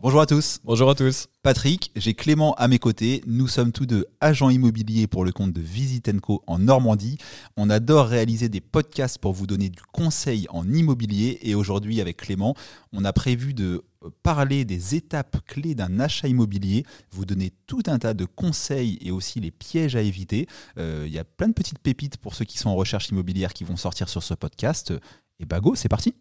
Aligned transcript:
Bonjour 0.00 0.20
à 0.20 0.26
tous. 0.26 0.60
Bonjour 0.62 0.88
à 0.90 0.94
tous. 0.94 1.26
Patrick, 1.42 1.90
j'ai 1.96 2.14
Clément 2.14 2.54
à 2.54 2.68
mes 2.68 2.78
côtés. 2.78 3.20
Nous 3.26 3.48
sommes 3.48 3.72
tous 3.72 3.84
deux 3.84 4.06
agents 4.20 4.48
immobiliers 4.48 5.08
pour 5.08 5.24
le 5.24 5.32
compte 5.32 5.52
de 5.52 5.60
Visitenco 5.60 6.44
en 6.46 6.60
Normandie. 6.60 7.18
On 7.56 7.68
adore 7.68 8.06
réaliser 8.06 8.48
des 8.48 8.60
podcasts 8.60 9.18
pour 9.18 9.32
vous 9.32 9.48
donner 9.48 9.70
du 9.70 9.80
conseil 9.90 10.46
en 10.50 10.72
immobilier. 10.72 11.40
Et 11.42 11.56
aujourd'hui, 11.56 12.00
avec 12.00 12.18
Clément, 12.18 12.54
on 12.92 13.04
a 13.04 13.12
prévu 13.12 13.54
de 13.54 13.82
parler 14.22 14.64
des 14.64 14.94
étapes 14.94 15.38
clés 15.44 15.74
d'un 15.74 15.98
achat 15.98 16.28
immobilier, 16.28 16.86
vous 17.10 17.24
donner 17.24 17.52
tout 17.66 17.82
un 17.86 17.98
tas 17.98 18.14
de 18.14 18.24
conseils 18.24 18.98
et 19.00 19.10
aussi 19.10 19.40
les 19.40 19.50
pièges 19.50 19.96
à 19.96 20.02
éviter. 20.02 20.46
Euh, 20.78 21.06
il 21.08 21.12
y 21.12 21.18
a 21.18 21.24
plein 21.24 21.48
de 21.48 21.54
petites 21.54 21.80
pépites 21.80 22.18
pour 22.18 22.36
ceux 22.36 22.44
qui 22.44 22.58
sont 22.58 22.70
en 22.70 22.76
recherche 22.76 23.08
immobilière 23.08 23.52
qui 23.52 23.64
vont 23.64 23.76
sortir 23.76 24.08
sur 24.08 24.22
ce 24.22 24.34
podcast. 24.34 24.94
Et 25.40 25.44
bago, 25.44 25.74
c'est 25.74 25.88
parti. 25.88 26.14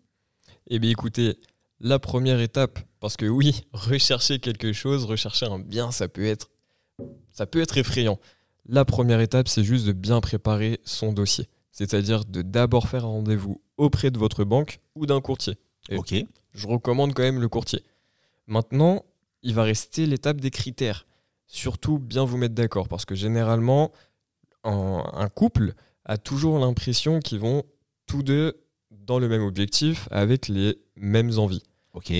Eh 0.65 0.79
bien 0.79 0.89
écoutez, 0.89 1.37
la 1.79 1.99
première 1.99 2.39
étape, 2.39 2.79
parce 2.99 3.17
que 3.17 3.25
oui, 3.25 3.61
rechercher 3.73 4.39
quelque 4.39 4.73
chose, 4.73 5.05
rechercher 5.05 5.45
un 5.45 5.59
bien, 5.59 5.91
ça 5.91 6.07
peut 6.07 6.25
être, 6.25 6.49
ça 7.31 7.45
peut 7.45 7.61
être 7.61 7.77
effrayant. 7.77 8.19
La 8.65 8.85
première 8.85 9.21
étape, 9.21 9.47
c'est 9.47 9.63
juste 9.63 9.85
de 9.85 9.93
bien 9.93 10.19
préparer 10.19 10.79
son 10.83 11.13
dossier. 11.13 11.47
C'est-à-dire 11.71 12.25
de 12.25 12.41
d'abord 12.41 12.87
faire 12.87 13.05
un 13.05 13.09
rendez-vous 13.09 13.61
auprès 13.77 14.11
de 14.11 14.17
votre 14.17 14.43
banque 14.43 14.79
ou 14.95 15.05
d'un 15.05 15.21
courtier. 15.21 15.55
ok. 15.91 16.15
Je 16.53 16.67
recommande 16.67 17.13
quand 17.13 17.21
même 17.23 17.39
le 17.39 17.49
courtier. 17.49 17.83
Maintenant, 18.47 19.05
il 19.43 19.53
va 19.53 19.63
rester 19.63 20.07
l'étape 20.07 20.41
des 20.41 20.49
critères. 20.49 21.05
Surtout 21.45 21.99
bien 21.99 22.25
vous 22.25 22.37
mettre 22.37 22.55
d'accord, 22.55 22.87
parce 22.87 23.05
que 23.05 23.13
généralement, 23.13 23.91
un, 24.63 25.03
un 25.13 25.29
couple 25.29 25.73
a 26.03 26.17
toujours 26.17 26.57
l'impression 26.57 27.19
qu'ils 27.19 27.39
vont 27.39 27.63
tous 28.07 28.23
deux 28.23 28.59
dans 28.91 29.19
le 29.19 29.29
même 29.29 29.43
objectif 29.43 30.07
avec 30.11 30.47
les 30.47 30.79
mêmes 30.95 31.37
envies. 31.37 31.63
Ok. 31.93 32.11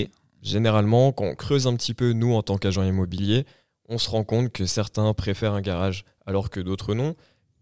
Généralement, 0.41 1.12
quand 1.12 1.26
on 1.26 1.36
creuse 1.36 1.68
un 1.68 1.76
petit 1.76 1.94
peu, 1.94 2.14
nous, 2.14 2.34
en 2.34 2.44
tant 2.44 2.58
qu'agent 2.58 2.84
immobilier, 2.84 3.46
on 3.90 3.98
se 3.98 4.09
rend 4.09 4.23
compte 4.23 4.52
que 4.52 4.66
certains 4.66 5.13
préfèrent 5.13 5.54
un 5.54 5.62
garage 5.62 6.05
alors 6.26 6.49
que 6.49 6.60
d'autres 6.60 6.94
non. 6.94 7.16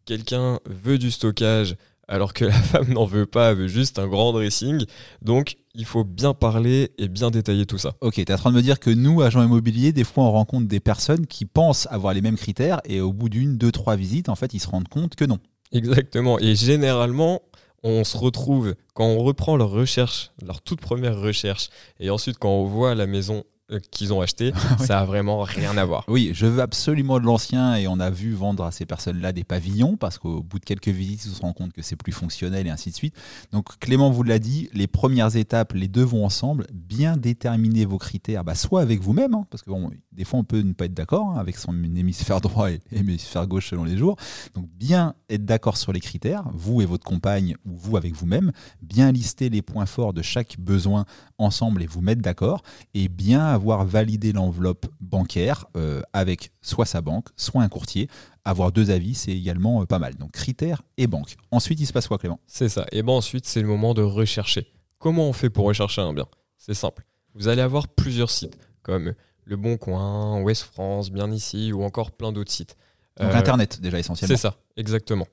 Quelqu'un 0.05 0.59
veut 0.65 0.97
du 0.97 1.11
stockage 1.11 1.75
alors 2.07 2.33
que 2.33 2.45
la 2.45 2.51
femme 2.53 2.93
n'en 2.93 3.05
veut 3.05 3.25
pas, 3.25 3.51
elle 3.51 3.57
veut 3.57 3.67
juste 3.67 3.99
un 3.99 4.07
grand 4.07 4.33
dressing. 4.33 4.85
Donc, 5.21 5.57
il 5.73 5.85
faut 5.85 6.03
bien 6.03 6.33
parler 6.33 6.91
et 6.97 7.07
bien 7.07 7.31
détailler 7.31 7.65
tout 7.65 7.77
ça. 7.77 7.95
Ok, 8.01 8.15
tu 8.15 8.21
es 8.21 8.33
en 8.33 8.37
train 8.37 8.51
de 8.51 8.55
me 8.55 8.61
dire 8.61 8.79
que 8.79 8.89
nous, 8.89 9.21
agents 9.21 9.43
immobiliers, 9.43 9.91
des 9.91 10.03
fois 10.03 10.23
on 10.25 10.31
rencontre 10.31 10.67
des 10.67 10.79
personnes 10.79 11.25
qui 11.27 11.45
pensent 11.45 11.87
avoir 11.91 12.13
les 12.13 12.21
mêmes 12.21 12.37
critères 12.37 12.81
et 12.85 13.01
au 13.01 13.13
bout 13.13 13.29
d'une, 13.29 13.57
deux, 13.57 13.71
trois 13.71 13.95
visites, 13.95 14.29
en 14.29 14.35
fait, 14.35 14.53
ils 14.53 14.59
se 14.59 14.67
rendent 14.67 14.87
compte 14.87 15.15
que 15.15 15.25
non. 15.25 15.39
Exactement. 15.71 16.39
Et 16.39 16.55
généralement, 16.55 17.41
on 17.85 18.03
se 18.03 18.17
retrouve, 18.17 18.75
quand 18.93 19.05
on 19.05 19.23
reprend 19.23 19.57
leur 19.57 19.69
recherche, 19.69 20.31
leur 20.43 20.61
toute 20.61 20.81
première 20.81 21.19
recherche, 21.19 21.69
et 21.99 22.09
ensuite 22.09 22.39
quand 22.39 22.49
on 22.49 22.65
voit 22.65 22.95
la 22.95 23.05
maison 23.05 23.43
qu'ils 23.91 24.13
ont 24.13 24.21
achetée, 24.21 24.53
ça 24.79 24.99
a 24.99 25.05
vraiment 25.05 25.41
rien 25.41 25.75
à 25.77 25.85
voir. 25.85 26.03
Oui, 26.07 26.31
je 26.33 26.45
veux 26.45 26.61
absolument 26.61 27.19
de 27.19 27.25
l'ancien 27.25 27.75
et 27.75 27.87
on 27.87 27.99
a 27.99 28.09
vu 28.09 28.33
vendre 28.33 28.63
à 28.63 28.71
ces 28.71 28.85
personnes-là 28.85 29.31
des 29.31 29.43
pavillons 29.43 29.97
parce 29.97 30.17
qu'au 30.17 30.43
bout 30.43 30.59
de 30.59 30.65
quelques 30.65 30.89
visites, 30.89 31.25
ils 31.25 31.31
se 31.31 31.41
rendent 31.41 31.55
compte 31.55 31.73
que 31.73 31.81
c'est 31.81 31.95
plus 31.95 32.11
fonctionnel 32.11 32.67
et 32.67 32.69
ainsi 32.69 32.91
de 32.91 32.95
suite. 32.95 33.15
Donc 33.51 33.77
Clément 33.79 34.11
vous 34.11 34.23
l'a 34.23 34.39
dit, 34.39 34.69
les 34.73 34.87
premières 34.87 35.35
étapes, 35.35 35.73
les 35.73 35.87
deux 35.87 36.03
vont 36.03 36.25
ensemble. 36.25 36.67
Bien 36.73 37.17
déterminer 37.17 37.85
vos 37.85 37.97
critères, 37.97 38.43
bah, 38.43 38.55
soit 38.55 38.81
avec 38.81 39.01
vous-même, 39.01 39.33
hein, 39.33 39.45
parce 39.49 39.63
que 39.63 39.69
bon, 39.69 39.89
des 40.11 40.25
fois 40.25 40.39
on 40.39 40.43
peut 40.43 40.61
ne 40.61 40.73
pas 40.73 40.85
être 40.85 40.93
d'accord 40.93 41.29
hein, 41.29 41.39
avec 41.39 41.57
son 41.57 41.73
hémisphère 41.83 42.41
droit 42.41 42.71
et 42.71 42.79
hémisphère 42.91 43.47
gauche 43.47 43.69
selon 43.69 43.83
les 43.83 43.97
jours. 43.97 44.15
Donc 44.53 44.67
bien 44.69 45.15
être 45.29 45.45
d'accord 45.45 45.77
sur 45.77 45.91
les 45.91 45.99
critères, 45.99 46.43
vous 46.53 46.81
et 46.81 46.85
votre 46.85 47.03
compagne 47.03 47.55
ou 47.65 47.75
vous 47.75 47.97
avec 47.97 48.13
vous-même, 48.15 48.51
bien 48.81 49.11
lister 49.11 49.49
les 49.49 49.61
points 49.61 49.85
forts 49.85 50.13
de 50.13 50.21
chaque 50.21 50.59
besoin 50.59 51.05
ensemble 51.37 51.81
et 51.83 51.87
vous 51.87 52.01
mettre 52.01 52.21
d'accord, 52.21 52.61
et 52.93 53.07
bien 53.07 53.54
avoir 53.55 53.83
validé 53.85 54.31
l'enveloppe 54.31 54.85
bancaire 55.01 55.65
euh, 55.75 56.01
avec 56.13 56.51
soit 56.61 56.85
sa 56.85 57.01
banque, 57.01 57.29
soit 57.35 57.63
un 57.63 57.69
courtier. 57.69 58.07
Avoir 58.43 58.71
deux 58.71 58.91
avis, 58.91 59.15
c'est 59.15 59.31
également 59.31 59.81
euh, 59.81 59.85
pas 59.85 59.97
mal. 59.97 60.15
Donc 60.15 60.31
critères 60.31 60.83
et 60.97 61.07
banque. 61.07 61.35
Ensuite, 61.51 61.79
il 61.79 61.87
se 61.87 61.93
passe 61.93 62.07
quoi, 62.07 62.19
Clément? 62.19 62.39
C'est 62.45 62.69
ça. 62.69 62.85
Et 62.91 63.01
ben 63.01 63.13
ensuite, 63.13 63.47
c'est 63.47 63.61
le 63.61 63.67
moment 63.67 63.93
de 63.93 64.03
rechercher. 64.03 64.67
Comment 64.99 65.27
on 65.27 65.33
fait 65.33 65.49
pour 65.49 65.65
rechercher 65.65 66.01
un 66.01 66.13
bien? 66.13 66.27
C'est 66.57 66.75
simple. 66.75 67.03
Vous 67.33 67.47
allez 67.47 67.61
avoir 67.61 67.87
plusieurs 67.87 68.29
sites, 68.29 68.57
comme 68.81 69.13
Le 69.43 69.55
Bon 69.57 69.77
Coin, 69.77 70.41
Ouest 70.41 70.63
France, 70.63 71.11
Bien 71.11 71.31
Ici, 71.31 71.73
ou 71.73 71.83
encore 71.83 72.11
plein 72.11 72.31
d'autres 72.31 72.51
sites. 72.51 72.77
Donc 73.19 73.29
Euh, 73.29 73.35
Internet, 73.35 73.81
déjà 73.81 73.99
essentiellement. 73.99 74.35
C'est 74.35 74.41
ça, 74.41 74.55
exactement. 74.77 75.27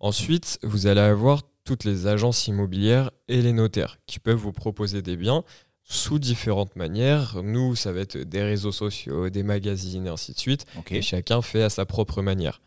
Ensuite, 0.00 0.58
vous 0.62 0.86
allez 0.86 1.00
avoir 1.00 1.42
toutes 1.64 1.84
les 1.84 2.06
agences 2.06 2.48
immobilières 2.48 3.10
et 3.28 3.40
les 3.40 3.52
notaires 3.52 3.98
qui 4.06 4.18
peuvent 4.18 4.36
vous 4.36 4.52
proposer 4.52 5.02
des 5.02 5.16
biens 5.16 5.44
sous 5.84 6.18
différentes 6.18 6.76
manières. 6.76 7.42
Nous, 7.42 7.74
ça 7.74 7.92
va 7.92 8.00
être 8.00 8.16
des 8.16 8.42
réseaux 8.42 8.72
sociaux, 8.72 9.30
des 9.30 9.42
magazines 9.42 10.06
et 10.06 10.10
ainsi 10.10 10.32
de 10.32 10.38
suite. 10.38 10.64
Et 10.90 11.02
chacun 11.02 11.42
fait 11.42 11.62
à 11.62 11.70
sa 11.70 11.86
propre 11.86 12.22
manière. 12.22 12.60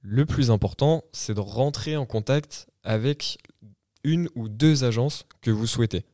Le 0.00 0.26
plus 0.26 0.50
important, 0.50 1.04
c'est 1.12 1.34
de 1.34 1.40
rentrer 1.40 1.96
en 1.96 2.06
contact 2.06 2.66
avec 2.82 3.38
une 4.04 4.28
ou 4.34 4.48
deux 4.48 4.84
agences 4.84 5.26
que 5.40 5.50
vous 5.50 5.66
souhaitez. 5.66 6.04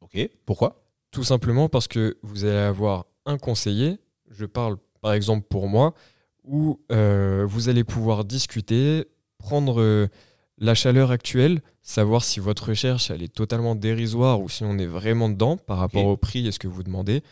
Ok. 0.00 0.18
Pourquoi? 0.44 0.84
Tout 1.12 1.24
simplement 1.24 1.68
parce 1.68 1.88
que 1.88 2.18
vous 2.22 2.44
allez 2.44 2.56
avoir 2.56 3.06
un 3.24 3.38
conseiller, 3.38 4.00
je 4.30 4.46
parle 4.46 4.78
par 5.00 5.12
exemple 5.12 5.46
pour 5.48 5.68
moi, 5.68 5.94
où 6.44 6.80
euh, 6.90 7.46
vous 7.46 7.68
allez 7.68 7.84
pouvoir 7.84 8.24
discuter, 8.24 9.06
prendre 9.38 9.80
euh, 9.80 10.08
la 10.62 10.76
chaleur 10.76 11.10
actuelle, 11.10 11.60
savoir 11.82 12.22
si 12.22 12.38
votre 12.38 12.68
recherche 12.68 13.10
elle 13.10 13.22
est 13.22 13.34
totalement 13.34 13.74
dérisoire 13.74 14.40
ou 14.40 14.48
si 14.48 14.62
on 14.62 14.78
est 14.78 14.86
vraiment 14.86 15.28
dedans 15.28 15.56
par 15.56 15.78
rapport 15.78 16.06
au 16.06 16.16
prix 16.16 16.46
et 16.46 16.52
ce 16.52 16.60
que 16.60 16.68
vous 16.68 16.84
demandez, 16.84 17.22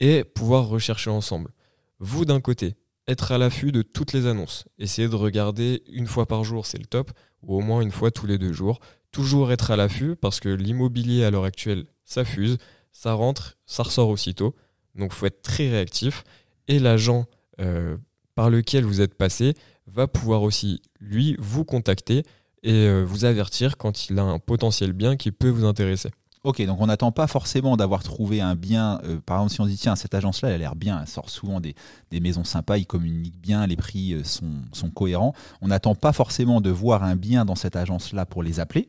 et 0.00 0.24
pouvoir 0.24 0.66
rechercher 0.66 1.10
ensemble. 1.10 1.50
Vous 1.98 2.24
d'un 2.24 2.40
côté, 2.40 2.76
être 3.06 3.32
à 3.32 3.38
l'affût 3.38 3.70
de 3.70 3.82
toutes 3.82 4.14
les 4.14 4.26
annonces, 4.26 4.64
essayer 4.78 5.08
de 5.08 5.14
regarder 5.14 5.82
une 5.92 6.06
fois 6.06 6.24
par 6.24 6.42
jour, 6.42 6.64
c'est 6.64 6.78
le 6.78 6.86
top, 6.86 7.10
ou 7.42 7.54
au 7.54 7.60
moins 7.60 7.82
une 7.82 7.90
fois 7.90 8.10
tous 8.10 8.26
les 8.26 8.38
deux 8.38 8.54
jours. 8.54 8.80
Toujours 9.12 9.52
être 9.52 9.70
à 9.70 9.76
l'affût 9.76 10.16
parce 10.16 10.40
que 10.40 10.48
l'immobilier 10.48 11.24
à 11.24 11.30
l'heure 11.30 11.44
actuelle, 11.44 11.84
ça 12.04 12.24
fuse, 12.24 12.56
ça 12.92 13.12
rentre, 13.12 13.58
ça 13.66 13.82
ressort 13.82 14.08
aussitôt. 14.08 14.54
Donc 14.94 15.12
faut 15.12 15.26
être 15.26 15.42
très 15.42 15.68
réactif. 15.68 16.24
Et 16.66 16.78
l'agent 16.78 17.26
euh, 17.60 17.98
par 18.34 18.48
lequel 18.48 18.84
vous 18.84 19.02
êtes 19.02 19.14
passé 19.14 19.54
va 19.86 20.06
pouvoir 20.06 20.42
aussi, 20.42 20.80
lui, 20.98 21.36
vous 21.38 21.64
contacter 21.64 22.22
et 22.62 22.86
euh, 22.86 23.02
vous 23.02 23.24
avertir 23.24 23.76
quand 23.76 24.08
il 24.08 24.18
a 24.18 24.22
un 24.22 24.38
potentiel 24.38 24.92
bien 24.92 25.16
qui 25.16 25.32
peut 25.32 25.48
vous 25.48 25.64
intéresser. 25.64 26.10
Ok, 26.42 26.64
donc 26.64 26.80
on 26.80 26.86
n'attend 26.86 27.12
pas 27.12 27.26
forcément 27.26 27.76
d'avoir 27.76 28.02
trouvé 28.02 28.40
un 28.40 28.54
bien. 28.54 28.98
euh, 29.04 29.20
par 29.20 29.36
exemple, 29.38 29.52
si 29.52 29.60
on 29.60 29.66
dit 29.66 29.76
tiens, 29.76 29.94
cette 29.94 30.14
agence-là, 30.14 30.48
elle 30.48 30.54
a 30.54 30.58
l'air 30.58 30.74
bien, 30.74 30.98
elle 31.00 31.06
sort 31.06 31.28
souvent 31.28 31.60
des, 31.60 31.74
des 32.10 32.20
maisons 32.20 32.44
sympas, 32.44 32.78
ils 32.78 32.86
communiquent 32.86 33.40
bien, 33.40 33.66
les 33.66 33.76
prix 33.76 34.14
euh, 34.14 34.24
sont, 34.24 34.62
sont 34.72 34.90
cohérents. 34.90 35.34
On 35.60 35.68
n'attend 35.68 35.94
pas 35.94 36.14
forcément 36.14 36.62
de 36.62 36.70
voir 36.70 37.04
un 37.04 37.16
bien 37.16 37.44
dans 37.44 37.56
cette 37.56 37.76
agence-là 37.76 38.24
pour 38.24 38.42
les 38.42 38.58
appeler. 38.58 38.88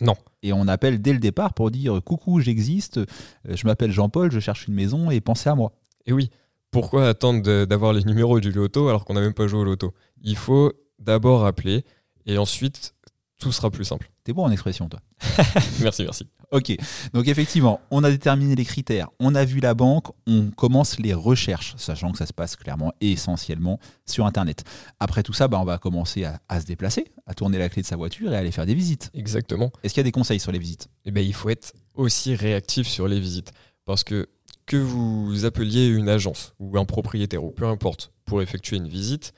Non. 0.00 0.14
Et 0.42 0.52
on 0.52 0.68
appelle 0.68 1.00
dès 1.00 1.12
le 1.12 1.18
départ 1.18 1.54
pour 1.54 1.70
dire 1.70 2.00
coucou, 2.04 2.38
j'existe, 2.40 3.00
je 3.48 3.66
m'appelle 3.66 3.90
Jean-Paul, 3.90 4.30
je 4.30 4.38
cherche 4.38 4.68
une 4.68 4.74
maison 4.74 5.10
et 5.10 5.20
pensez 5.20 5.48
à 5.48 5.54
moi. 5.54 5.72
Et 6.06 6.12
oui, 6.12 6.30
pourquoi 6.70 7.08
attendre 7.08 7.64
d'avoir 7.64 7.92
les 7.92 8.04
numéros 8.04 8.40
du 8.40 8.52
loto 8.52 8.88
alors 8.88 9.04
qu'on 9.04 9.14
n'a 9.14 9.20
même 9.20 9.34
pas 9.34 9.48
joué 9.48 9.60
au 9.60 9.64
loto? 9.64 9.94
Il 10.22 10.36
faut 10.36 10.72
d'abord 10.98 11.46
appeler 11.46 11.84
et 12.28 12.38
ensuite 12.38 12.94
tout 13.40 13.52
sera 13.52 13.70
plus 13.70 13.84
simple. 13.84 14.10
T'es 14.24 14.32
bon 14.32 14.44
en 14.44 14.50
expression, 14.50 14.88
toi. 14.88 15.00
Merci, 15.80 16.02
merci. 16.02 16.26
Ok, 16.50 16.74
donc 17.12 17.28
effectivement, 17.28 17.80
on 17.90 18.02
a 18.04 18.10
déterminé 18.10 18.54
les 18.54 18.64
critères, 18.64 19.10
on 19.20 19.34
a 19.34 19.44
vu 19.44 19.60
la 19.60 19.74
banque, 19.74 20.06
on 20.26 20.50
commence 20.50 20.98
les 20.98 21.12
recherches, 21.12 21.74
sachant 21.76 22.10
que 22.10 22.18
ça 22.18 22.24
se 22.26 22.32
passe 22.32 22.56
clairement 22.56 22.92
et 23.02 23.12
essentiellement 23.12 23.78
sur 24.06 24.24
Internet. 24.24 24.64
Après 24.98 25.22
tout 25.22 25.34
ça, 25.34 25.46
bah, 25.46 25.58
on 25.60 25.64
va 25.64 25.76
commencer 25.76 26.24
à, 26.24 26.40
à 26.48 26.60
se 26.60 26.66
déplacer, 26.66 27.12
à 27.26 27.34
tourner 27.34 27.58
la 27.58 27.68
clé 27.68 27.82
de 27.82 27.86
sa 27.86 27.96
voiture 27.96 28.32
et 28.32 28.36
à 28.36 28.38
aller 28.38 28.50
faire 28.50 28.64
des 28.64 28.74
visites. 28.74 29.10
Exactement. 29.12 29.70
Est-ce 29.82 29.92
qu'il 29.92 30.00
y 30.00 30.06
a 30.06 30.08
des 30.08 30.12
conseils 30.12 30.40
sur 30.40 30.50
les 30.50 30.58
visites? 30.58 30.88
Eh 31.04 31.10
ben, 31.10 31.24
il 31.24 31.34
faut 31.34 31.50
être 31.50 31.74
aussi 31.94 32.34
réactif 32.34 32.88
sur 32.88 33.08
les 33.08 33.20
visites. 33.20 33.52
Parce 33.84 34.02
que 34.04 34.28
que 34.68 34.76
vous 34.76 35.46
appeliez 35.46 35.86
une 35.86 36.10
agence 36.10 36.54
ou 36.60 36.78
un 36.78 36.84
propriétaire 36.84 37.42
ou 37.42 37.50
peu 37.50 37.66
importe 37.66 38.12
pour 38.26 38.42
effectuer 38.42 38.76
une 38.76 38.86
visite, 38.86 39.32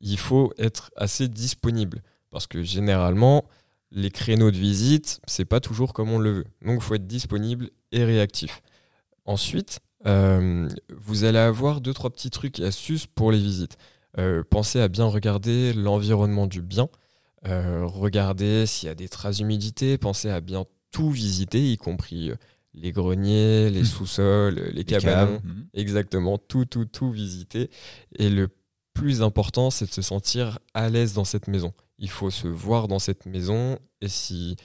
il 0.00 0.18
faut 0.18 0.52
être 0.58 0.90
assez 0.96 1.28
disponible. 1.28 2.02
Parce 2.30 2.46
que 2.46 2.62
généralement, 2.62 3.44
les 3.92 4.10
créneaux 4.10 4.50
de 4.50 4.56
visite, 4.56 5.20
c'est 5.26 5.44
pas 5.44 5.60
toujours 5.60 5.92
comme 5.92 6.10
on 6.10 6.18
le 6.18 6.30
veut. 6.32 6.44
Donc 6.64 6.76
il 6.76 6.80
faut 6.80 6.94
être 6.94 7.06
disponible 7.06 7.70
et 7.92 8.04
réactif. 8.04 8.62
Ensuite, 9.24 9.80
euh, 10.06 10.68
vous 10.96 11.24
allez 11.24 11.38
avoir 11.38 11.80
deux, 11.80 11.94
trois 11.94 12.10
petits 12.10 12.30
trucs 12.30 12.60
et 12.60 12.64
astuces 12.64 13.06
pour 13.06 13.32
les 13.32 13.38
visites. 13.38 13.76
Euh, 14.18 14.42
pensez 14.48 14.80
à 14.80 14.88
bien 14.88 15.04
regarder 15.06 15.72
l'environnement 15.72 16.46
du 16.46 16.62
bien. 16.62 16.88
Euh, 17.46 17.84
regardez 17.86 18.66
s'il 18.66 18.88
y 18.88 18.90
a 18.90 18.94
des 18.94 19.08
traces 19.08 19.36
d'humidité. 19.38 19.98
Pensez 19.98 20.30
à 20.30 20.40
bien 20.40 20.64
tout 20.90 21.10
visiter, 21.10 21.72
y 21.72 21.76
compris 21.76 22.30
euh, 22.30 22.36
les 22.74 22.92
greniers, 22.92 23.70
les 23.70 23.82
Hmm. 23.82 23.84
sous-sols, 23.84 24.54
les, 24.54 24.72
Les 24.72 24.84
cabanons. 24.84 25.40
mhm. 25.44 25.66
Exactement, 25.74 26.38
tout, 26.38 26.64
tout, 26.64 26.84
tout 26.86 27.10
visiter. 27.10 27.70
Et 28.18 28.30
le 28.30 28.48
plus 28.94 29.22
important, 29.22 29.70
c'est 29.70 29.86
de 29.86 29.92
se 29.92 30.02
sentir 30.02 30.58
à 30.74 30.88
l'aise 30.88 31.12
dans 31.12 31.24
cette 31.24 31.48
maison. 31.48 31.72
Il 31.98 32.10
faut 32.10 32.30
se 32.30 32.48
voir 32.48 32.88
dans 32.88 32.98
cette 32.98 33.26
maison 33.26 33.78
et 34.00 34.08
si 34.08 34.56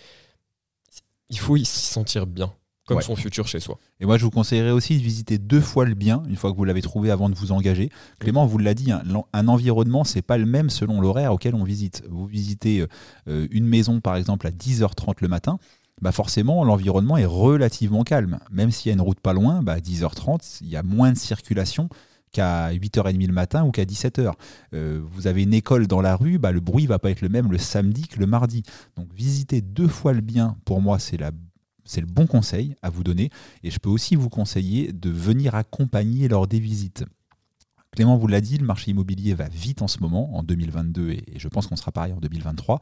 il 1.29 1.39
faut 1.39 1.55
y 1.55 1.65
s'y 1.65 1.85
sentir 1.85 2.27
bien. 2.27 2.53
comme 2.87 2.97
Ouais. 2.97 3.03
son 3.03 3.15
futur 3.15 3.47
chez 3.47 3.61
soi. 3.61 3.77
Et 4.01 4.05
moi, 4.05 4.17
je 4.17 4.25
vous 4.25 4.31
conseillerais 4.31 4.71
aussi 4.71 4.97
de 4.97 5.03
visiter 5.03 5.37
deux 5.37 5.61
fois 5.61 5.85
le 5.85 5.93
bien, 5.93 6.23
une 6.27 6.35
fois 6.35 6.51
que 6.51 6.57
vous 6.57 6.65
l'avez 6.65 6.81
trouvé 6.81 7.09
avant 7.09 7.29
de 7.29 7.35
vous 7.35 7.53
engager. 7.53 7.89
Clément 8.19 8.45
vous 8.45 8.57
l'a 8.57 8.73
dit, 8.73 8.91
hein, 8.91 9.01
un 9.31 9.47
environnement, 9.47 10.03
c'est 10.03 10.23
pas 10.23 10.37
le 10.37 10.45
même 10.45 10.69
selon 10.69 10.99
l'horaire 10.99 11.31
auquel 11.31 11.55
on 11.55 11.63
visite. 11.63 12.03
Vous 12.09 12.25
visitez 12.25 12.85
euh, 13.29 13.47
une 13.51 13.65
maison, 13.65 14.01
par 14.01 14.17
exemple, 14.17 14.45
à 14.47 14.51
10h30 14.51 15.17
le 15.21 15.29
matin, 15.29 15.57
bah 16.01 16.11
forcément, 16.11 16.65
l'environnement 16.65 17.15
est 17.17 17.25
relativement 17.25 18.03
calme. 18.03 18.39
Même 18.49 18.71
s'il 18.71 18.89
y 18.89 18.91
a 18.91 18.95
une 18.95 19.01
route 19.01 19.19
pas 19.21 19.33
loin, 19.33 19.61
bah 19.61 19.73
à 19.73 19.79
10h30, 19.79 20.57
il 20.61 20.67
y 20.67 20.75
a 20.75 20.83
moins 20.83 21.13
de 21.13 21.17
circulation 21.17 21.87
qu'à 22.31 22.71
8h30 22.71 23.27
le 23.27 23.33
matin 23.33 23.63
ou 23.65 23.71
qu'à 23.71 23.83
17h. 23.83 24.33
Euh, 24.73 25.01
vous 25.03 25.27
avez 25.27 25.43
une 25.43 25.53
école 25.53 25.87
dans 25.87 26.01
la 26.01 26.15
rue, 26.15 26.37
bah, 26.37 26.51
le 26.51 26.59
bruit 26.59 26.87
va 26.87 26.99
pas 26.99 27.11
être 27.11 27.21
le 27.21 27.29
même 27.29 27.51
le 27.51 27.57
samedi 27.57 28.07
que 28.07 28.19
le 28.19 28.25
mardi. 28.25 28.63
Donc 28.95 29.13
visiter 29.13 29.61
deux 29.61 29.87
fois 29.87 30.13
le 30.13 30.21
bien, 30.21 30.57
pour 30.65 30.81
moi, 30.81 30.99
c'est 30.99 31.17
le 31.17 32.07
bon 32.07 32.27
conseil 32.27 32.75
à 32.81 32.89
vous 32.89 33.03
donner. 33.03 33.29
Et 33.63 33.71
je 33.71 33.79
peux 33.79 33.89
aussi 33.89 34.15
vous 34.15 34.29
conseiller 34.29 34.91
de 34.91 35.09
venir 35.09 35.55
accompagner 35.55 36.27
lors 36.27 36.47
des 36.47 36.59
visites. 36.59 37.05
Clément 37.93 38.15
vous 38.15 38.27
l'a 38.27 38.39
dit, 38.39 38.57
le 38.57 38.65
marché 38.65 38.91
immobilier 38.91 39.33
va 39.33 39.49
vite 39.49 39.81
en 39.81 39.89
ce 39.89 39.99
moment, 39.99 40.33
en 40.37 40.43
2022, 40.43 41.09
et 41.09 41.23
je 41.35 41.47
pense 41.49 41.67
qu'on 41.67 41.75
sera 41.75 41.91
pareil 41.91 42.13
en 42.13 42.21
2023. 42.21 42.79